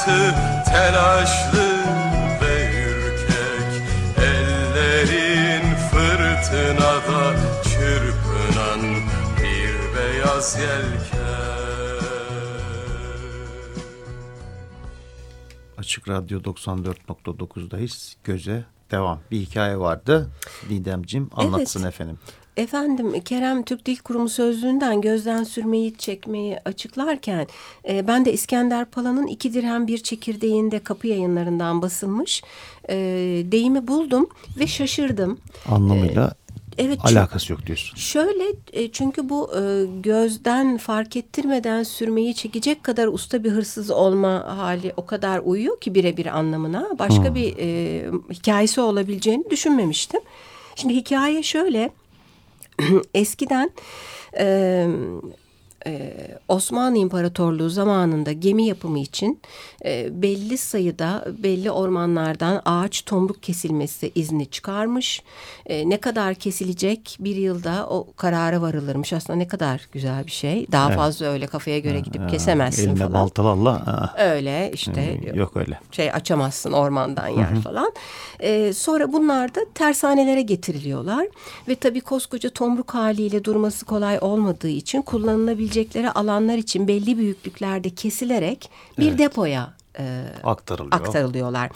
martı 0.06 0.34
telaşlı 0.70 1.84
ve 2.42 2.70
ürkek 2.84 3.82
Ellerin 4.18 5.75
fırtınada 5.75 7.37
çırpınan 7.62 8.80
bir 9.38 9.96
beyaz 9.99 10.56
yelken 10.58 11.25
Açık 15.78 16.08
Radyo 16.08 16.40
94.9'dayız. 16.40 18.14
Göze 18.25 18.64
devam. 18.90 19.20
Bir 19.30 19.40
hikaye 19.40 19.78
vardı. 19.78 20.30
Didemcim 20.68 21.30
anlatsın 21.32 21.82
Evet. 21.82 21.94
efendim. 21.94 22.18
Efendim 22.56 23.20
Kerem 23.25 23.62
Türk 23.62 23.87
Dil 23.87 23.96
Kurumu 23.96 24.28
sözlüğünden 24.28 25.00
gözden 25.00 25.44
sürmeyi 25.44 25.94
çekmeyi 25.96 26.58
açıklarken 26.64 27.46
e, 27.88 28.06
ben 28.06 28.25
de 28.25 28.32
İskender 28.32 28.84
Pala'nın 28.84 29.26
iki 29.26 29.54
dirhem 29.54 29.87
bir 29.87 29.99
çekirdeğinde 29.99 30.78
kapı 30.78 31.06
yayınlarından 31.06 31.82
basılmış 31.82 32.42
e, 32.88 32.94
deyimi 33.52 33.88
buldum 33.88 34.28
ve 34.58 34.66
şaşırdım. 34.66 35.38
Anlamıyla 35.68 36.34
Evet. 36.78 36.99
çünkü- 37.06 37.18
Alakası 37.18 37.52
yok 37.52 37.66
diyorsun. 37.66 37.96
Şöyle 37.96 38.44
e, 38.73 38.88
çünkü 38.92 39.28
bu 39.28 39.50
e, 39.58 39.61
gözden 40.02 40.76
fark 40.78 41.16
ettirmeden 41.16 41.82
sürmeyi 41.82 42.34
çekecek 42.34 42.82
kadar 42.82 43.06
usta 43.06 43.44
bir 43.44 43.50
hırsız 43.50 43.90
olma 43.90 44.56
hali 44.58 44.92
o 44.96 45.06
kadar 45.06 45.38
uyuyor 45.44 45.80
ki 45.80 45.94
birebir 45.94 46.26
anlamına. 46.38 46.88
Başka 46.99 47.34
bir 47.34 47.54
e, 47.58 48.04
hikayesi 48.32 48.80
olabileceğini 48.80 49.50
düşünmemiştim. 49.50 50.20
Şimdi 50.76 50.94
hikaye 50.94 51.42
şöyle. 51.42 51.90
Eskiden 53.14 53.71
e, 55.87 56.12
Osmanlı 56.49 56.99
İmparatorluğu 56.99 57.71
zamanında 57.71 58.33
gemi 58.33 58.67
yapımı 58.67 58.99
için 58.99 59.41
e, 59.85 60.23
belli 60.23 60.59
sayıda 60.59 61.25
belli 61.38 61.71
ormanlardan 61.71 62.62
ağaç 62.64 63.03
tomruk 63.03 63.43
kesilmesi 63.43 64.12
izni 64.14 64.47
çıkarmış. 64.47 65.23
E, 65.67 65.88
ne 65.88 65.97
kadar 66.00 66.35
kesilecek 66.35 67.17
bir 67.21 67.37
yılda 67.37 67.87
o 67.91 68.07
karara 68.17 68.62
varılırmış. 68.62 69.12
Aslında 69.12 69.37
ne 69.38 69.47
kadar 69.49 69.88
güzel 69.93 70.26
bir 70.26 70.31
şey. 70.31 70.67
Daha 70.73 70.87
Evet. 70.88 70.97
fazla 70.97 71.26
öyle 71.26 71.47
kafaya 71.47 71.79
göre 71.79 72.00
gidip 72.00 72.23
Ha, 72.23 72.26
kesemezsin 72.26 72.83
Elinde 72.88 72.99
falan. 72.99 73.12
baltalarla 73.14 73.71
aa, 73.71 74.23
Öyle 74.25 74.71
işte 74.75 75.21
yok 75.35 75.57
öyle. 75.57 75.79
şey 75.91 76.12
açamazsın 76.12 76.73
ormandan 76.73 77.29
yer 77.29 77.61
falan. 77.61 77.93
Ee, 78.41 78.73
sonra 78.73 79.12
bunlar 79.12 79.55
da 79.55 79.61
tersanelere 79.75 80.43
getiriliyorlar 80.43 81.26
ve 81.69 81.75
tabii 81.75 82.00
koskoca 82.00 82.50
tomruk 82.50 82.95
haliyle 82.95 83.45
durması 83.45 83.85
kolay 83.87 84.19
olmadığı 84.21 84.69
için 84.69 85.03
kullanılabilecekleri 85.75 86.11
alanlar 86.11 86.59
için 86.59 86.88
belli 86.88 87.19
büyüklüklerde 87.19 87.90
kesilerek 87.90 88.71
bir 88.99 89.19
depoya 89.19 89.75
e, 89.99 90.25
Aktarılıyor. 90.45 90.93
aktarılıyorlar. 91.00 91.71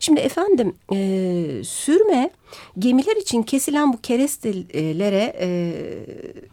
Şimdi 0.00 0.20
efendim 0.20 0.74
e, 0.92 0.96
sürme 1.64 2.30
gemiler 2.78 3.16
için 3.16 3.42
kesilen 3.42 3.92
bu 3.92 4.00
kerestelere 4.00 5.36
e, 5.40 5.48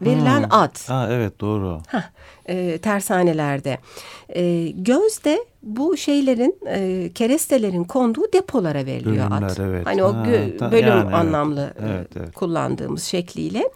verilen 0.00 0.46
ad. 0.50 0.88
Ha, 0.88 1.08
evet 1.10 1.40
doğru. 1.40 1.80
Hah, 1.88 2.02
e, 2.48 2.78
tersanelerde. 2.78 3.78
E, 4.34 4.68
gözde 4.76 5.44
bu 5.62 5.96
şeylerin 5.96 6.56
e, 6.66 7.10
kerestelerin 7.14 7.84
konduğu 7.84 8.32
depolara 8.32 8.86
veriliyor 8.86 9.30
Bölümler, 9.30 9.46
ad. 9.50 9.56
evet. 9.60 9.86
Hani 9.86 10.04
o 10.04 10.10
gö- 10.10 10.70
bölüm 10.72 10.88
yani 10.88 11.02
evet. 11.04 11.14
anlamlı 11.14 11.72
e, 11.80 11.84
Evet, 11.92 12.08
evet. 12.16 12.34
kullandığımız 12.34 13.02
şekliyle. 13.04 13.70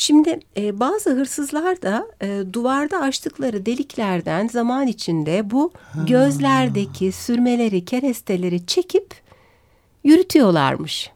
Şimdi 0.00 0.40
e, 0.56 0.80
bazı 0.80 1.10
hırsızlar 1.10 1.82
da 1.82 2.06
e, 2.22 2.42
duvarda 2.52 3.00
açtıkları 3.00 3.66
deliklerden 3.66 4.48
zaman 4.48 4.86
içinde 4.86 5.50
bu 5.50 5.72
gözlerdeki 6.06 7.12
sürmeleri, 7.12 7.84
keresteleri 7.84 8.66
çekip 8.66 9.14
yürütüyorlarmış. 10.04 11.10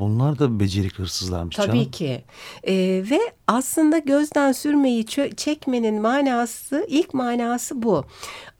Bunlar 0.00 0.38
da 0.38 0.60
becerikli 0.60 1.02
hırsızlarmış 1.02 1.56
Tabii 1.56 1.66
canım. 1.66 1.90
ki. 1.90 2.24
Ee, 2.68 2.74
ve 3.10 3.18
aslında 3.46 3.98
gözden 3.98 4.52
sürmeyi 4.52 5.06
çekmenin 5.36 6.02
manası, 6.02 6.86
ilk 6.88 7.14
manası 7.14 7.82
bu. 7.82 8.04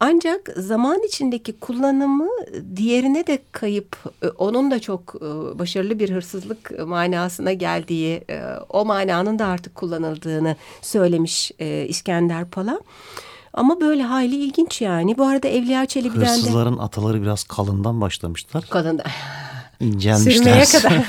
Ancak 0.00 0.48
zaman 0.56 1.02
içindeki 1.08 1.52
kullanımı 1.52 2.28
diğerine 2.76 3.26
de 3.26 3.38
kayıp, 3.52 3.96
e, 4.22 4.28
onun 4.28 4.70
da 4.70 4.80
çok 4.80 5.14
e, 5.16 5.58
başarılı 5.58 5.98
bir 5.98 6.10
hırsızlık 6.10 6.78
manasına 6.86 7.52
geldiği, 7.52 8.24
e, 8.30 8.42
o 8.68 8.84
mananın 8.84 9.38
da 9.38 9.46
artık 9.46 9.74
kullanıldığını 9.74 10.56
söylemiş 10.82 11.52
İskender 11.88 12.50
Pala. 12.50 12.80
Ama 13.52 13.80
böyle 13.80 14.02
hayli 14.02 14.36
ilginç 14.36 14.80
yani. 14.80 15.18
Bu 15.18 15.24
arada 15.24 15.48
Evliya 15.48 15.86
Çelebi'den 15.86 16.20
de 16.20 16.26
Hırsızların 16.26 16.78
ataları 16.78 17.22
biraz 17.22 17.44
kalından 17.44 18.00
başlamışlar. 18.00 18.64
kadın 18.70 19.00
İncelmişler. 19.80 20.64
sürmeye 20.64 20.64
kadar. 20.64 21.04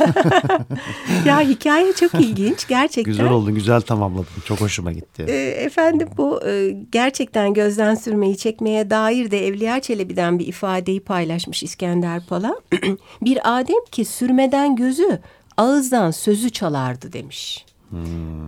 ya 1.25 1.41
hikaye 1.41 1.93
çok 1.93 2.13
ilginç 2.13 2.67
gerçekten. 2.67 3.11
güzel 3.11 3.29
oldu, 3.29 3.53
güzel 3.55 3.81
tamamladın. 3.81 4.27
Çok 4.45 4.61
hoşuma 4.61 4.91
gitti. 4.91 5.25
E, 5.27 5.47
Efendim 5.47 6.09
bu 6.17 6.47
e, 6.47 6.75
gerçekten 6.91 7.53
gözden 7.53 7.95
sürmeyi 7.95 8.37
çekmeye 8.37 8.89
dair 8.89 9.31
de 9.31 9.47
Evliya 9.47 9.79
Çelebi'den 9.79 10.39
bir 10.39 10.47
ifadeyi 10.47 10.99
paylaşmış 10.99 11.63
İskender 11.63 12.25
Pala. 12.25 12.55
bir 13.21 13.39
Adem 13.59 13.85
ki 13.91 14.05
sürmeden 14.05 14.75
gözü 14.75 15.19
ağızdan 15.57 16.11
sözü 16.11 16.49
çalardı 16.49 17.13
demiş. 17.13 17.65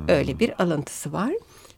Öyle 0.07 0.39
bir 0.39 0.63
alıntısı 0.63 1.13
var. 1.13 1.31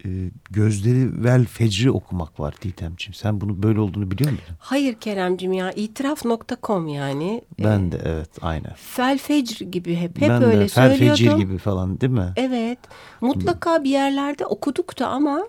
E, 0.06 0.10
gözleri 0.52 1.24
vel 1.24 1.46
fecri 1.46 1.92
okumak 1.92 2.40
var 2.40 2.56
Didemciğim. 2.62 3.14
Sen 3.14 3.42
bunu 3.42 3.64
böyle 3.64 3.80
olduğunu 3.80 4.12
biliyor 4.12 4.32
musun? 4.32 4.56
Hayır 4.60 4.94
Keremcim 4.94 5.54
ya 5.54 5.72
itiraf.com 5.72 6.88
yani. 6.88 7.42
Ben 7.64 7.92
de 7.92 8.02
evet 8.06 8.30
aynen. 8.42 8.74
Fel 8.76 9.18
fecr 9.18 9.64
gibi 9.64 9.96
hep 9.96 10.22
hep 10.22 10.30
ben 10.30 10.44
öyle 10.44 10.60
de 10.60 10.68
fel 10.68 10.98
fecir 10.98 11.16
söylüyordum. 11.16 11.40
gibi 11.40 11.58
falan 11.58 12.02
değil 12.02 12.14
mi? 12.14 12.34
Evet 12.36 12.80
mutlaka 13.22 13.84
bir 13.84 13.90
yerlerde 13.90 14.46
okuduk 14.46 15.00
da 15.00 15.08
ama 15.08 15.48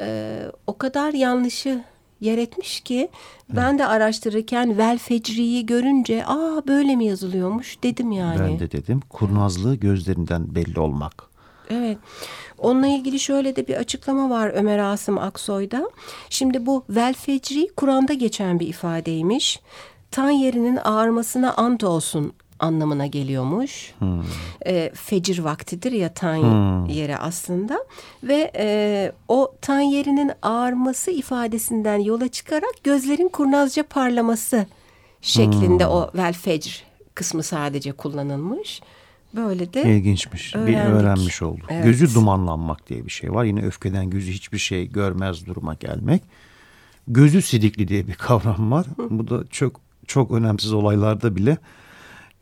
e, 0.00 0.40
o 0.66 0.78
kadar 0.78 1.12
yanlışı 1.12 1.84
yer 2.20 2.38
etmiş 2.38 2.80
ki 2.80 3.08
ben 3.50 3.78
de 3.78 3.86
araştırırken 3.86 4.78
vel 4.78 4.98
fecriyi 4.98 5.66
görünce 5.66 6.26
aa 6.26 6.66
böyle 6.66 6.96
mi 6.96 7.04
yazılıyormuş 7.06 7.82
dedim 7.82 8.12
yani. 8.12 8.40
Ben 8.40 8.58
de 8.58 8.70
dedim. 8.70 9.00
Kurnazlığı 9.08 9.74
gözlerinden 9.74 10.54
belli 10.54 10.80
olmak. 10.80 11.33
Evet. 11.70 11.98
Onunla 12.58 12.86
ilgili 12.86 13.20
şöyle 13.20 13.56
de 13.56 13.68
bir 13.68 13.74
açıklama 13.74 14.30
var 14.30 14.52
Ömer 14.54 14.78
Asım 14.78 15.18
Aksoy'da. 15.18 15.90
Şimdi 16.30 16.66
bu 16.66 16.84
vel 16.90 17.14
fecri 17.14 17.68
Kur'an'da 17.76 18.12
geçen 18.12 18.60
bir 18.60 18.68
ifadeymiş. 18.68 19.60
Tan 20.10 20.30
yerinin 20.30 20.78
ağarmasına 20.84 21.54
ant 21.54 21.84
olsun 21.84 22.32
anlamına 22.60 23.06
geliyormuş. 23.06 23.94
E, 24.66 24.90
fecir 24.94 25.38
vaktidir 25.38 25.92
ya 25.92 26.14
tan 26.14 26.36
yeri 26.86 27.16
aslında. 27.16 27.78
Ve 28.22 28.52
e, 28.56 29.12
o 29.28 29.54
tan 29.60 29.80
yerinin 29.80 30.32
ağarması 30.42 31.10
ifadesinden 31.10 31.98
yola 31.98 32.28
çıkarak 32.28 32.74
gözlerin 32.84 33.28
kurnazca 33.28 33.82
parlaması 33.82 34.66
şeklinde 35.20 35.86
o 35.86 36.10
vel 36.14 36.32
fecr 36.32 36.84
kısmı 37.14 37.42
sadece 37.42 37.92
kullanılmış. 37.92 38.80
Böyle 39.36 39.74
de 39.74 39.82
İlginçmiş. 39.96 40.54
Bir 40.54 40.60
öğrendik. 40.60 40.76
öğrenmiş 40.76 41.42
olduk. 41.42 41.66
Evet. 41.70 41.84
Gözü 41.84 42.14
dumanlanmak 42.14 42.88
diye 42.88 43.04
bir 43.04 43.10
şey 43.10 43.32
var. 43.32 43.44
Yine 43.44 43.62
öfkeden 43.66 44.10
gözü 44.10 44.32
hiçbir 44.32 44.58
şey 44.58 44.88
görmez 44.88 45.46
duruma 45.46 45.74
gelmek. 45.74 46.22
Gözü 47.08 47.42
sidikli 47.42 47.88
diye 47.88 48.06
bir 48.06 48.14
kavram 48.18 48.70
var. 48.70 48.86
Bu 49.10 49.28
da 49.28 49.46
çok 49.50 49.80
çok 50.06 50.30
önemsiz 50.30 50.72
olaylarda 50.72 51.36
bile 51.36 51.58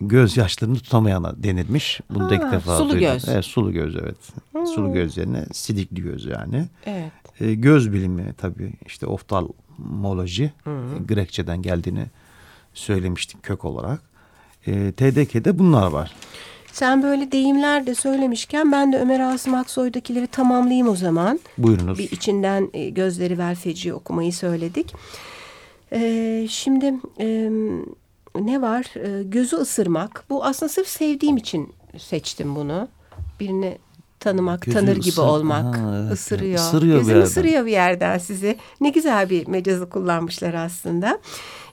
gözyaşlarını 0.01 0.75
tutamayana 0.79 1.43
denilmiş. 1.43 2.01
Bunu 2.11 2.31
da 2.31 2.35
ilk 2.35 2.53
defa 2.53 2.77
sulu 2.77 2.93
duydum. 2.93 3.01
göz. 3.13 3.29
Evet, 3.29 3.45
sulu 3.45 3.73
göz 3.73 3.97
evet. 3.97 4.17
Sulu 4.75 4.93
göz 4.93 5.17
yerine 5.17 5.47
sidikli 5.53 6.03
göz 6.03 6.25
yani. 6.25 6.69
evet. 6.87 7.13
E, 7.41 7.55
göz 7.55 7.93
bilimi 7.93 8.35
tabii 8.39 8.73
işte 8.87 9.07
oftalmoloji 9.07 10.53
e, 10.67 10.71
Grekçeden 11.09 11.63
geldiğini 11.63 12.07
söylemiştik 12.75 13.43
kök 13.43 13.65
olarak. 13.65 14.01
E, 14.67 14.93
TDK'de 14.93 15.59
bunlar 15.59 15.87
var. 15.87 16.13
Sen 16.73 17.03
böyle 17.03 17.33
deyimler 17.33 17.87
de 17.87 17.95
söylemişken 17.95 18.73
ben 18.73 18.93
de 18.93 18.99
Ömer 18.99 19.21
Asım 19.21 19.55
Aksoy'dakileri 19.55 20.27
tamamlayayım 20.27 20.89
o 20.89 20.97
zaman. 20.97 21.41
Buyurunuz. 21.59 21.99
Bir 21.99 22.11
içinden 22.11 22.71
e, 22.75 22.91
gözleri 22.91 23.39
vel 23.39 23.55
feci 23.55 23.95
okumayı 23.95 24.33
söyledik. 24.33 24.95
E, 25.93 26.47
şimdi 26.51 26.95
e, 27.21 27.51
ne 28.41 28.63
var? 28.63 28.85
E, 28.97 29.23
gözü 29.23 29.57
ısırmak. 29.57 30.25
Bu 30.31 30.45
aslında 30.45 30.69
sırf 30.73 30.89
sevdiğim 30.89 31.37
için 31.37 31.73
seçtim 31.99 32.57
bunu. 32.57 32.89
Birini 33.41 33.79
tanımak, 34.23 34.63
Gözü 34.63 34.79
tanır 34.79 34.97
gibi 34.97 35.09
ısır- 35.09 35.23
olmak. 35.23 35.77
Ha, 35.77 35.97
evet. 36.03 36.13
ısırıyor. 36.13 36.59
Isırıyor 36.59 36.95
bir 36.95 36.99
Gözünü 36.99 37.15
yerden. 37.15 37.27
ısırıyor 37.27 37.67
bir 37.67 37.71
yerden 37.71 38.19
sizi. 38.19 38.57
Ne 38.81 38.89
güzel 38.91 39.31
bir 39.31 39.47
mecazı 39.49 39.89
kullanmışlar 39.89 40.55
aslında. 40.55 41.19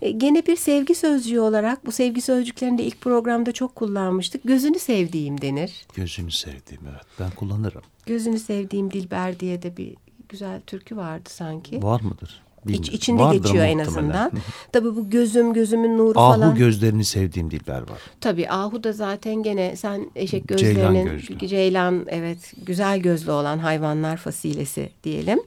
E, 0.01 0.11
gene 0.11 0.45
bir 0.45 0.55
sevgi 0.55 0.95
sözcüğü 0.95 1.39
olarak 1.39 1.85
bu 1.85 1.91
sevgi 1.91 2.21
sözcüklerini 2.21 2.77
de 2.77 2.83
ilk 2.83 3.01
programda 3.01 3.51
çok 3.51 3.75
kullanmıştık. 3.75 4.41
Gözünü 4.43 4.79
sevdiğim 4.79 5.41
denir. 5.41 5.85
Gözünü 5.95 6.31
sevdiğim 6.31 6.81
evet. 6.91 7.05
Ben 7.19 7.31
kullanırım. 7.31 7.81
Gözünü 8.05 8.39
sevdiğim 8.39 8.91
Dilber 8.91 9.39
diye 9.39 9.61
de 9.61 9.77
bir 9.77 9.95
güzel 10.29 10.61
türkü 10.61 10.97
vardı 10.97 11.29
sanki. 11.33 11.83
Var 11.83 12.01
mıdır? 12.01 12.41
İç, 12.67 12.89
içinde 12.89 13.21
Vardır 13.21 13.43
geçiyor 13.43 13.65
en 13.65 13.77
muhtemelen. 13.77 14.09
azından. 14.09 14.31
Tabii 14.71 14.95
bu 14.95 15.09
gözüm 15.09 15.53
gözümün 15.53 15.97
nuru 15.97 16.19
Ahu 16.19 16.33
falan. 16.39 16.55
gözlerini 16.55 17.05
sevdiğim 17.05 17.51
Dilber 17.51 17.81
var. 17.81 17.99
Tabii 18.21 18.49
Ahu 18.49 18.83
da 18.83 18.93
zaten 18.93 19.43
gene 19.43 19.75
sen 19.75 20.11
eşek 20.15 20.47
Ceylan 20.57 20.93
gözlerinin 20.93 21.05
gözlü. 21.11 21.47
ceylan 21.47 22.05
evet 22.09 22.53
güzel 22.65 22.99
gözlü 22.99 23.31
olan 23.31 23.57
hayvanlar 23.59 24.17
fasilesi 24.17 24.89
diyelim. 25.03 25.39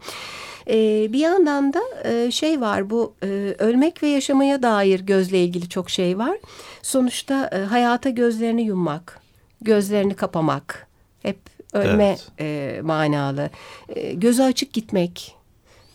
Ee, 0.68 1.12
bir 1.12 1.18
yandan 1.18 1.72
da 1.72 1.80
e, 2.04 2.30
şey 2.30 2.60
var 2.60 2.90
bu 2.90 3.14
e, 3.22 3.26
ölmek 3.58 4.02
ve 4.02 4.08
yaşamaya 4.08 4.62
dair 4.62 5.00
gözle 5.00 5.44
ilgili 5.44 5.68
çok 5.68 5.90
şey 5.90 6.18
var. 6.18 6.38
Sonuçta 6.82 7.50
e, 7.52 7.58
hayata 7.58 8.10
gözlerini 8.10 8.62
yummak, 8.62 9.20
gözlerini 9.60 10.14
kapamak 10.14 10.86
hep 11.22 11.38
ölme 11.72 12.04
Evet. 12.04 12.28
e, 12.40 12.80
manalı. 12.82 13.50
E, 13.88 14.12
gözü 14.12 14.42
açık 14.42 14.72
gitmek 14.72 15.34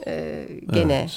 e, 0.08 0.46
gene. 0.74 1.10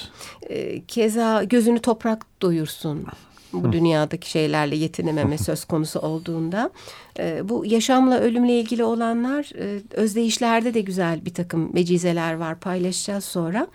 Evet. 0.42 0.50
E, 0.50 0.82
keza 0.84 1.44
gözünü 1.44 1.78
toprak 1.78 2.26
doyursun 2.42 3.06
bu 3.52 3.72
dünyadaki 3.72 4.30
şeylerle 4.30 4.76
yetinememe 4.76 5.38
söz 5.48 5.64
konusu 5.64 6.00
olduğunda. 6.00 6.70
E, 7.18 7.48
bu 7.48 7.66
yaşamla 7.66 8.18
ölümle 8.18 8.60
ilgili 8.60 8.84
olanlar 8.84 9.50
e, 9.58 9.80
özdeyişlerde 9.90 10.74
de 10.74 10.80
güzel 10.80 11.24
bir 11.24 11.34
takım 11.34 11.74
vecizeler 11.74 12.34
var 12.34 12.60
paylaşacağız 12.60 13.24
sonra. 13.24 13.66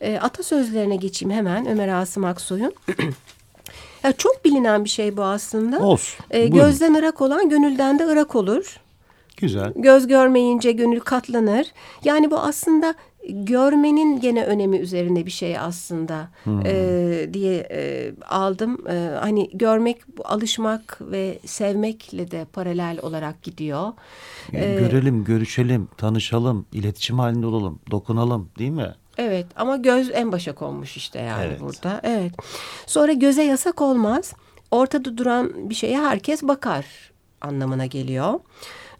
E, 0.00 0.18
atasözlerine 0.18 0.96
geçeyim 0.96 1.34
hemen 1.34 1.66
Ömer 1.66 1.88
Asım 1.88 2.24
Aksoy'un. 2.24 2.72
ya 4.04 4.12
çok 4.12 4.44
bilinen 4.44 4.84
bir 4.84 4.90
şey 4.90 5.16
bu 5.16 5.22
aslında. 5.22 5.78
Olsun. 5.78 6.24
E, 6.34 6.52
Buyurun. 6.52 6.58
gözden 6.58 6.94
ırak 6.94 7.20
olan 7.20 7.48
gönülden 7.48 7.98
de 7.98 8.06
ırak 8.06 8.36
olur. 8.36 8.80
Güzel. 9.36 9.72
Göz 9.76 10.06
görmeyince 10.06 10.72
gönül 10.72 11.00
katlanır. 11.00 11.66
Yani 12.04 12.30
bu 12.30 12.38
aslında 12.38 12.94
görmenin 13.28 14.20
gene 14.20 14.44
önemi 14.44 14.76
üzerine 14.78 15.26
bir 15.26 15.30
şey 15.30 15.58
aslında 15.58 16.28
Ee, 16.64 17.28
diye 17.32 17.68
e, 17.70 18.12
aldım. 18.28 18.78
Ee, 18.88 19.10
hani 19.20 19.50
görmek, 19.52 20.02
alışmak 20.24 20.98
ve 21.00 21.38
sevmekle 21.46 22.30
de 22.30 22.46
paralel 22.52 22.98
olarak 23.02 23.42
gidiyor. 23.42 23.92
Yani 24.52 24.64
Ee, 24.64 24.74
görelim, 24.78 25.24
görüşelim, 25.24 25.88
tanışalım, 25.96 26.66
iletişim 26.72 27.18
halinde 27.18 27.46
olalım, 27.46 27.78
dokunalım 27.90 28.50
değil 28.58 28.70
mi? 28.70 28.94
Evet 29.18 29.46
ama 29.56 29.76
göz 29.76 30.10
en 30.10 30.32
başa 30.32 30.54
konmuş 30.54 30.96
işte 30.96 31.18
yani 31.20 31.44
Evet. 31.44 31.60
burada. 31.60 32.00
Evet. 32.02 32.32
Sonra 32.86 33.12
göze 33.12 33.42
yasak 33.42 33.80
olmaz. 33.82 34.32
Ortada 34.70 35.18
duran 35.18 35.70
bir 35.70 35.74
şeye 35.74 35.98
herkes 36.00 36.42
bakar 36.42 36.84
anlamına 37.40 37.86
geliyor. 37.86 38.40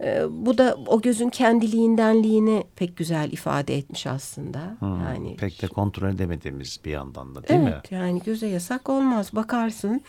Ee, 0.04 0.22
bu 0.30 0.58
da 0.58 0.76
o 0.86 1.00
gözün 1.00 1.28
kendiliğindenliğini 1.28 2.64
pek 2.76 2.96
güzel 2.96 3.32
ifade 3.32 3.76
etmiş 3.76 4.06
aslında. 4.06 4.76
Yani 4.82 5.36
Pek 5.36 5.62
de 5.62 5.66
kontrol 5.66 6.08
edemediğimiz 6.08 6.80
bir 6.84 6.90
yandan 6.90 7.34
da 7.34 7.48
değil 7.48 7.60
evet 7.60 7.90
mi? 7.92 7.98
yani 7.98 8.22
göze 8.24 8.46
yasak 8.46 8.88
olmaz 8.88 9.30
bakarsın. 9.32 10.00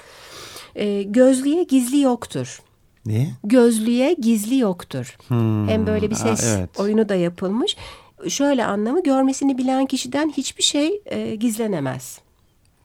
Ee, 0.76 1.04
gözlüğe 1.04 1.64
gizli 1.64 2.00
yoktur. 2.00 2.62
Ne? 3.06 3.32
Gözlüğe 3.44 4.14
gizli 4.14 4.58
yoktur. 4.58 5.18
Hmm, 5.28 5.68
Hem 5.68 5.88
böyle 5.88 6.10
bir 6.12 6.16
ha, 6.16 6.36
ses 6.36 6.58
evet. 6.58 6.80
oyunu 6.80 7.10
da 7.10 7.16
yapılmış. 7.16 7.78
Şöyle 8.30 8.66
anlamı 8.66 9.04
görmesini 9.04 9.58
bilen 9.58 9.86
kişiden 9.86 10.30
hiçbir 10.38 10.64
şey 10.64 11.02
e, 11.06 11.36
gizlenemez. 11.36 12.20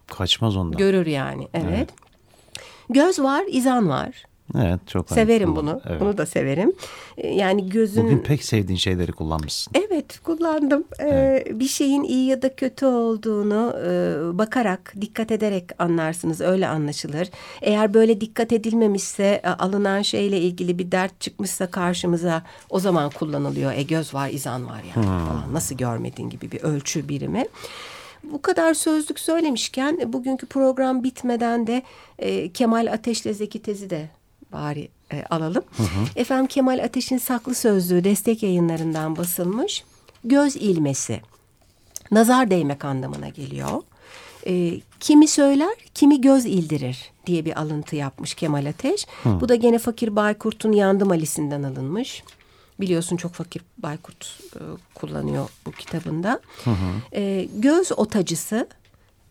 Kaçmaz 0.07 0.57
ondan. 0.57 0.79
Görür 0.79 1.07
yani. 1.07 1.49
Evet. 1.55 1.67
Evet. 1.77 1.91
Göz 2.91 3.19
var, 3.19 3.45
izan 3.51 3.89
var. 3.89 4.25
Evet 4.59 4.81
çok 4.87 5.09
Severim 5.09 5.57
bunu. 5.57 5.81
Evet. 5.87 6.01
Bunu 6.01 6.19
da 6.19 6.27
severim. 6.27 6.73
E, 7.17 7.29
Yani 7.29 7.69
gözün 7.69 8.05
Bugün 8.05 8.19
pek 8.19 8.45
sevdiğin 8.45 8.79
şeyleri 8.79 9.13
kullanmışsın. 9.13 9.73
Evet 9.89 10.19
kullandım. 10.19 10.85
Ee, 11.01 11.45
bir 11.51 11.67
şeyin 11.67 12.03
iyi 12.03 12.27
ya 12.27 12.43
da 12.43 12.55
kötü 12.55 12.87
olduğunu 12.87 13.75
e, 13.87 14.39
bakarak, 14.39 14.95
dikkat 15.01 15.31
ederek 15.33 15.65
anlarsınız. 15.79 16.41
Öyle 16.41 16.69
anlaşılır. 16.69 17.29
Eğer 17.63 17.95
böyle 17.95 18.21
dikkat 18.21 18.53
edilmemişse, 18.53 19.41
e, 19.45 19.49
alınan 19.49 20.03
şeyle 20.03 20.41
ilgili 20.41 20.79
bir 20.79 20.93
dert 20.93 21.21
çıkmışsa 21.21 21.71
karşımıza 21.71 22.43
o 22.71 22.81
zaman 22.81 23.11
kullanılıyor. 23.11 23.73
E 23.73 23.83
göz 23.83 24.15
var, 24.15 24.29
izan 24.29 24.67
var 24.67 24.83
yani 24.97 25.07
falan. 25.07 25.55
Nasıl 25.55 25.77
görmediğin 25.77 26.31
gibi 26.31 26.53
bir 26.53 26.61
ölçü 26.63 27.09
birimi. 27.09 27.45
Bu 28.25 28.43
kadar 28.43 28.75
sözlük 28.75 29.21
söylemişken 29.21 30.13
bugünkü 30.13 30.47
program 30.47 31.03
bitmeden 31.05 31.67
de 31.67 31.83
e, 32.19 32.53
Kemal 32.53 32.93
Ateş'le 32.93 33.33
Zeki 33.35 33.63
Tez'i 33.63 33.91
de 33.91 34.09
bari 34.53 34.89
e, 35.13 35.25
alalım. 35.31 35.65
Efendim 36.17 36.47
Kemal 36.47 36.85
Ateş'in 36.85 37.19
saklı 37.19 37.55
sözlüğü 37.55 38.05
destek 38.05 38.43
yayınlarından 38.43 39.17
basılmış. 39.17 39.85
Göz 40.25 40.57
ilmesi. 40.57 41.21
Nazar 42.11 42.51
değmek 42.51 42.85
anlamına 42.85 43.29
geliyor. 43.29 43.83
E, 44.47 44.81
kimi 45.01 45.29
söyler, 45.29 45.75
kimi 45.95 46.21
göz 46.21 46.47
ildirir 46.47 47.11
diye 47.27 47.45
bir 47.45 47.61
alıntı 47.61 47.97
yapmış 47.97 48.35
Kemal 48.35 48.67
Ateş. 48.67 49.07
Bu 49.25 49.49
da 49.49 49.55
gene 49.55 49.79
Fakir 49.79 50.17
Baykurt'un 50.17 50.73
Yandım 50.73 51.11
Ali'sinden 51.11 51.63
alınmış. 51.63 52.23
Biliyorsun 52.81 53.17
çok 53.17 53.33
Fakir 53.33 53.63
Baykurt 53.79 54.41
e, 54.57 54.61
kullanıyor 54.95 55.49
bu 55.67 55.73
kitabında. 55.73 56.41
E, 57.13 57.49
göz 57.57 57.93
otacısı 57.99 58.69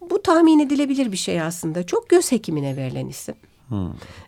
bu 0.02 0.22
tahmin 0.22 0.60
edilebilir 0.60 1.12
bir 1.12 1.18
şey 1.18 1.42
aslında. 1.42 1.86
Çok 1.86 2.10
göz 2.10 2.32
hekimine 2.32 2.78
verilen 2.78 3.08
isim. 3.08 3.36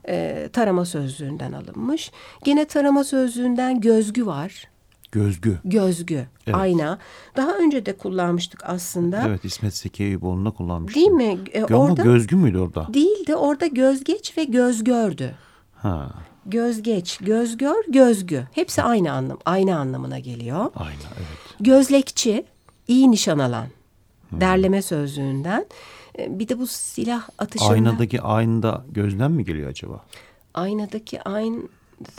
E, 0.07 0.49
tarama 0.53 0.85
sözlüğünden 0.85 1.51
alınmış. 1.51 2.11
Gene 2.43 2.65
tarama 2.65 3.03
sözlüğünden 3.03 3.81
gözgü 3.81 4.25
var. 4.25 4.67
Gözgü. 5.11 5.57
Gözgü, 5.65 6.25
Evet. 6.47 6.55
ayna. 6.55 6.97
Daha 7.37 7.51
önce 7.57 7.85
de 7.85 7.97
kullanmıştık 7.97 8.61
aslında. 8.65 9.23
Evet 9.27 9.45
İsmet 9.45 9.75
Seki 9.75 10.03
Eyüboğlu'nda 10.03 10.51
kullanmıştım. 10.51 11.01
Değil 11.01 11.11
mi? 11.11 11.39
E, 11.53 11.63
Ama 11.63 11.77
orada 11.77 12.01
gözgü 12.03 12.35
müydü 12.35 12.57
orada? 12.57 12.93
değildi. 12.93 13.35
Orada 13.35 13.67
gözgeç 13.67 14.37
ve 14.37 14.43
gözgördü. 14.43 15.35
Ha, 15.75 16.11
Gözgeç, 16.45 17.17
gözgör, 17.17 17.83
gözgü. 17.87 18.47
Hepsi 18.51 18.81
aynı 18.83 19.11
anlam, 19.11 19.37
aynı 19.45 19.77
anlamına 19.77 20.19
geliyor. 20.19 20.71
aynen 20.75 20.93
evet. 21.17 21.55
Gözlekçi, 21.59 22.45
iyi 22.87 23.11
nişan 23.11 23.39
alan. 23.39 23.67
Derleme 24.31 24.81
sözlüğünden. 24.81 25.65
E, 26.19 26.39
Bir 26.39 26.47
de 26.47 26.59
bu 26.59 26.67
silah 26.67 27.29
atışında... 27.37 27.69
Aynadaki 27.69 28.21
aynada 28.21 28.85
gözden 28.91 29.31
mi 29.31 29.45
geliyor 29.45 29.69
acaba? 29.69 30.05
Aynadaki 30.53 31.21
ayn 31.23 31.69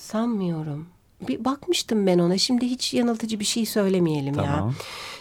sanmıyorum. 0.01 0.87
Bir 1.29 1.45
bakmıştım 1.45 2.07
ben 2.07 2.19
ona. 2.19 2.39
Şimdi 2.39 2.67
hiç 2.67 2.95
yanıltıcı 2.95 3.41
bir 3.41 3.45
şey 3.45 3.67
söylemeyelim 3.67 4.35
ya. 4.35 4.45
Tamam. 4.45 4.75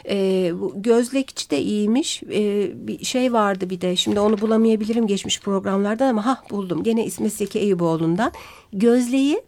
Ee, 0.10 0.52
bu 0.60 0.74
gözlekçi 0.76 1.50
de 1.50 1.62
iyiymiş. 1.62 2.24
Ee, 2.24 2.72
bir 2.88 3.06
şey 3.06 3.34
vardı 3.34 3.70
bir 3.70 3.82
de. 3.82 3.96
Şimdi 3.96 4.20
onu 4.20 4.42
bulamayabilirim 4.42 5.08
geçmiş 5.08 5.40
programlardan 5.42 6.08
ama 6.10 6.26
ha 6.26 6.44
buldum. 6.52 6.84
Gene 6.84 7.06
İsmet 7.06 7.34
Zeki 7.34 7.60
Eyüboğlu'ndan. 7.60 8.32
Gözleği 8.74 9.42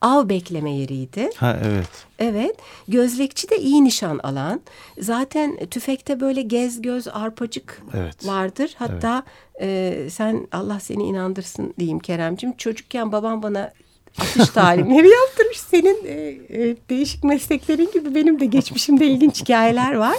av 0.00 0.28
bekleme 0.28 0.70
yeriydi. 0.70 1.30
Ha 1.36 1.58
evet. 1.64 1.88
Evet. 2.18 2.56
Gözlekçi 2.88 3.50
de 3.50 3.58
iyi 3.58 3.84
nişan 3.84 4.18
alan. 4.18 4.60
Zaten 4.98 5.66
tüfekte 5.66 6.20
böyle 6.20 6.42
gez 6.42 6.82
göz 6.82 7.08
arpacık 7.08 7.82
Evet. 7.94 8.26
vardır. 8.26 8.74
Hatta 8.78 9.22
e, 9.60 9.96
sen 10.10 10.48
Allah 10.52 10.80
seni 10.80 11.02
inandırsın 11.02 11.74
diyeyim 11.78 11.98
Keremcim. 11.98 12.56
Çocukken 12.56 13.12
babam 13.12 13.42
bana 13.42 13.72
atış 14.18 14.48
talimleri 14.48 15.08
yaptırmış. 15.08 15.60
Senin 15.60 16.04
e, 16.04 16.12
e, 16.62 16.76
değişik 16.90 17.24
mesleklerin 17.24 17.90
gibi 17.94 18.14
benim 18.14 18.40
de 18.40 18.46
geçmişimde 18.46 19.06
ilginç 19.06 19.40
hikayeler 19.40 19.94
var. 19.94 20.16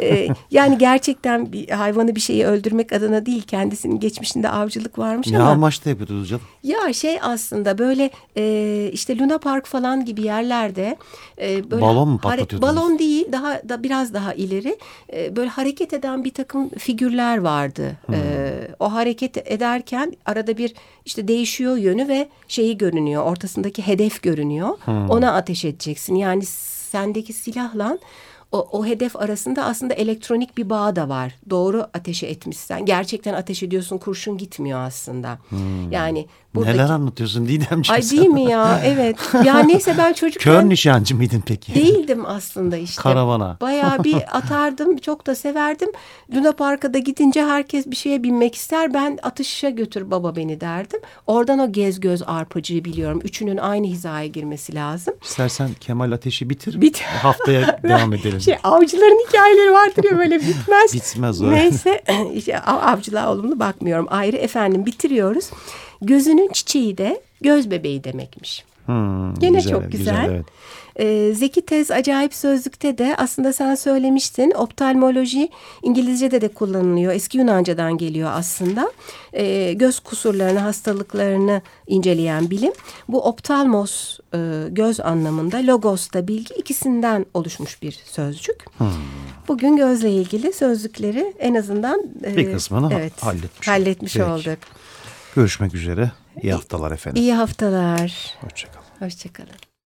E, 0.00 0.28
yani 0.50 0.78
gerçekten 0.78 1.52
bir 1.52 1.68
hayvanı 1.68 2.14
bir 2.14 2.20
şeyi 2.20 2.46
öldürmek 2.46 2.92
adına 2.92 3.26
değil 3.26 3.42
kendisinin 3.42 4.00
geçmişinde 4.00 4.48
avcılık 4.48 4.98
varmış 4.98 5.26
Ne 5.26 5.38
ama 5.38 5.50
amaçla 5.50 5.90
yapıyordunuz 5.90 6.28
canım? 6.28 6.42
ya 6.62 6.92
şey 6.92 7.18
aslında 7.22 7.78
böyle 7.78 8.10
e, 8.36 8.90
işte 8.92 9.18
Luna 9.18 9.38
Park 9.38 9.66
falan 9.66 10.04
gibi 10.04 10.22
yerlerde 10.22 10.96
e, 11.40 11.70
böyle 11.70 11.82
Balon 11.82 12.08
mu 12.08 12.18
patlatıyordunuz? 12.18 12.76
Balon 12.76 12.98
değil 12.98 13.32
daha 13.32 13.68
da 13.68 13.82
biraz 13.82 14.14
daha 14.14 14.34
ileri 14.34 14.78
e, 15.12 15.36
böyle 15.36 15.48
hareket 15.48 15.92
eden 15.92 16.24
bir 16.24 16.34
takım 16.34 16.70
figürler 16.70 17.38
vardı. 17.38 17.96
Hmm. 18.06 18.14
E, 18.14 18.52
o 18.80 18.92
hareket 18.92 19.50
ederken 19.50 20.12
arada 20.26 20.58
bir 20.58 20.74
işte 21.04 21.28
değişiyor 21.28 21.76
yönü 21.76 22.08
ve 22.08 22.28
şeyi 22.48 22.78
görünüyor 22.78 23.26
ortasındaki 23.32 23.86
hedef 23.86 24.22
görünüyor. 24.22 24.68
Hmm. 24.84 25.10
Ona 25.10 25.34
ateş 25.34 25.64
edeceksin. 25.64 26.14
Yani 26.14 26.44
sendeki 26.92 27.32
silahla 27.32 27.98
o, 28.52 28.68
o 28.72 28.86
hedef 28.86 29.16
arasında 29.16 29.64
aslında 29.64 29.94
elektronik 29.94 30.56
bir 30.58 30.70
bağ 30.70 30.96
da 30.96 31.08
var. 31.08 31.34
Doğru 31.50 31.86
ateşe 31.94 32.26
etmişsen. 32.26 32.86
Gerçekten 32.86 33.34
ateş 33.34 33.62
ediyorsun 33.62 33.98
kurşun 33.98 34.38
gitmiyor 34.38 34.80
aslında. 34.80 35.38
Yani 35.90 36.26
buradaki... 36.54 36.72
Hmm. 36.72 36.84
Neler 36.84 36.90
anlatıyorsun 36.94 37.48
Didemciğim 37.48 38.02
Ay 38.02 38.10
değil 38.10 38.28
mi 38.28 38.50
ya? 38.50 38.80
Evet. 38.84 39.16
Ya 39.44 39.58
neyse 39.58 39.94
ben 39.98 40.12
çocukken... 40.12 40.52
Kör 40.52 40.68
nişancı 40.68 41.16
mıydın 41.16 41.42
peki? 41.46 41.74
Değildim 41.74 42.26
aslında 42.26 42.76
işte. 42.76 43.02
Karavana. 43.02 43.56
Bayağı 43.60 44.04
bir 44.04 44.16
atardım. 44.36 44.96
Çok 44.96 45.26
da 45.26 45.34
severdim. 45.34 45.88
Luna 46.34 46.52
Park'a 46.52 46.94
da 46.94 46.98
gidince 46.98 47.44
herkes 47.44 47.86
bir 47.86 47.96
şeye 47.96 48.22
binmek 48.22 48.54
ister. 48.54 48.94
Ben 48.94 49.18
atışa 49.22 49.70
götür 49.70 50.10
baba 50.10 50.36
beni 50.36 50.60
derdim. 50.60 51.00
Oradan 51.26 51.58
o 51.58 51.72
gez 51.72 52.00
göz 52.00 52.22
arpacığı 52.26 52.84
biliyorum. 52.84 53.20
Üçünün 53.24 53.56
aynı 53.56 53.86
hizaya 53.86 54.26
girmesi 54.26 54.74
lazım. 54.74 55.14
İstersen 55.22 55.70
Kemal 55.80 56.12
Ateş'i 56.12 56.50
bitir. 56.50 56.80
Bit- 56.80 57.02
Haftaya 57.02 57.80
devam 57.82 58.12
edelim. 58.12 58.40
Şey 58.42 58.56
avcıların 58.64 59.26
hikayeleri 59.28 59.72
vardır 59.72 60.04
ya 60.10 60.18
böyle 60.18 60.40
bitmez. 60.40 60.92
Bitmez 60.94 61.42
o. 61.42 61.50
Neyse 61.50 62.02
işte 62.34 62.60
av- 62.60 62.92
avcılığa 62.92 63.32
olumlu 63.32 63.60
bakmıyorum. 63.60 64.06
Ayrı 64.10 64.36
efendim 64.36 64.86
bitiriyoruz. 64.86 65.50
Gözünün 66.02 66.48
çiçeği 66.52 66.98
de 66.98 67.20
göz 67.40 67.70
bebeği 67.70 68.04
demekmiş. 68.04 68.64
Hmm, 68.86 69.34
Gene 69.34 69.60
çok 69.62 69.92
güzel. 69.92 70.24
evet. 70.30 70.44
Ee, 71.00 71.32
Zeki 71.34 71.66
Tez 71.66 71.90
Acayip 71.90 72.34
Sözlük'te 72.34 72.98
de 72.98 73.14
aslında 73.18 73.52
sen 73.52 73.74
söylemiştin 73.74 74.52
optalmoloji 74.56 75.48
İngilizce'de 75.82 76.40
de 76.40 76.48
kullanılıyor. 76.48 77.12
Eski 77.12 77.38
Yunanca'dan 77.38 77.98
geliyor 77.98 78.30
aslında. 78.34 78.92
Ee, 79.32 79.72
göz 79.72 80.00
kusurlarını, 80.00 80.58
hastalıklarını 80.58 81.62
inceleyen 81.86 82.50
bilim. 82.50 82.72
Bu 83.08 83.22
optalmos 83.24 84.18
e, 84.34 84.38
göz 84.70 85.00
anlamında, 85.00 85.66
logos 85.66 86.12
da 86.12 86.28
bilgi 86.28 86.54
ikisinden 86.54 87.26
oluşmuş 87.34 87.82
bir 87.82 87.92
sözcük. 88.04 88.64
Hmm. 88.78 88.88
Bugün 89.48 89.76
gözle 89.76 90.10
ilgili 90.12 90.52
sözlükleri 90.52 91.34
en 91.38 91.54
azından 91.54 92.02
e, 92.24 92.36
Bir 92.36 92.52
kısmını 92.52 92.86
ha- 92.86 93.00
halletmiş 93.20 93.22
olduk. 93.42 93.66
halletmiş 93.66 94.12
Peki. 94.14 94.24
olduk. 94.24 94.58
Görüşmek 95.36 95.74
üzere. 95.74 96.10
İyi 96.42 96.52
haftalar 96.52 96.92
efendim. 96.92 97.22
İyi 97.22 97.34
haftalar. 97.34 98.34
Hoşçakalın. 98.40 98.84
Hoşçakalın. 98.98 99.71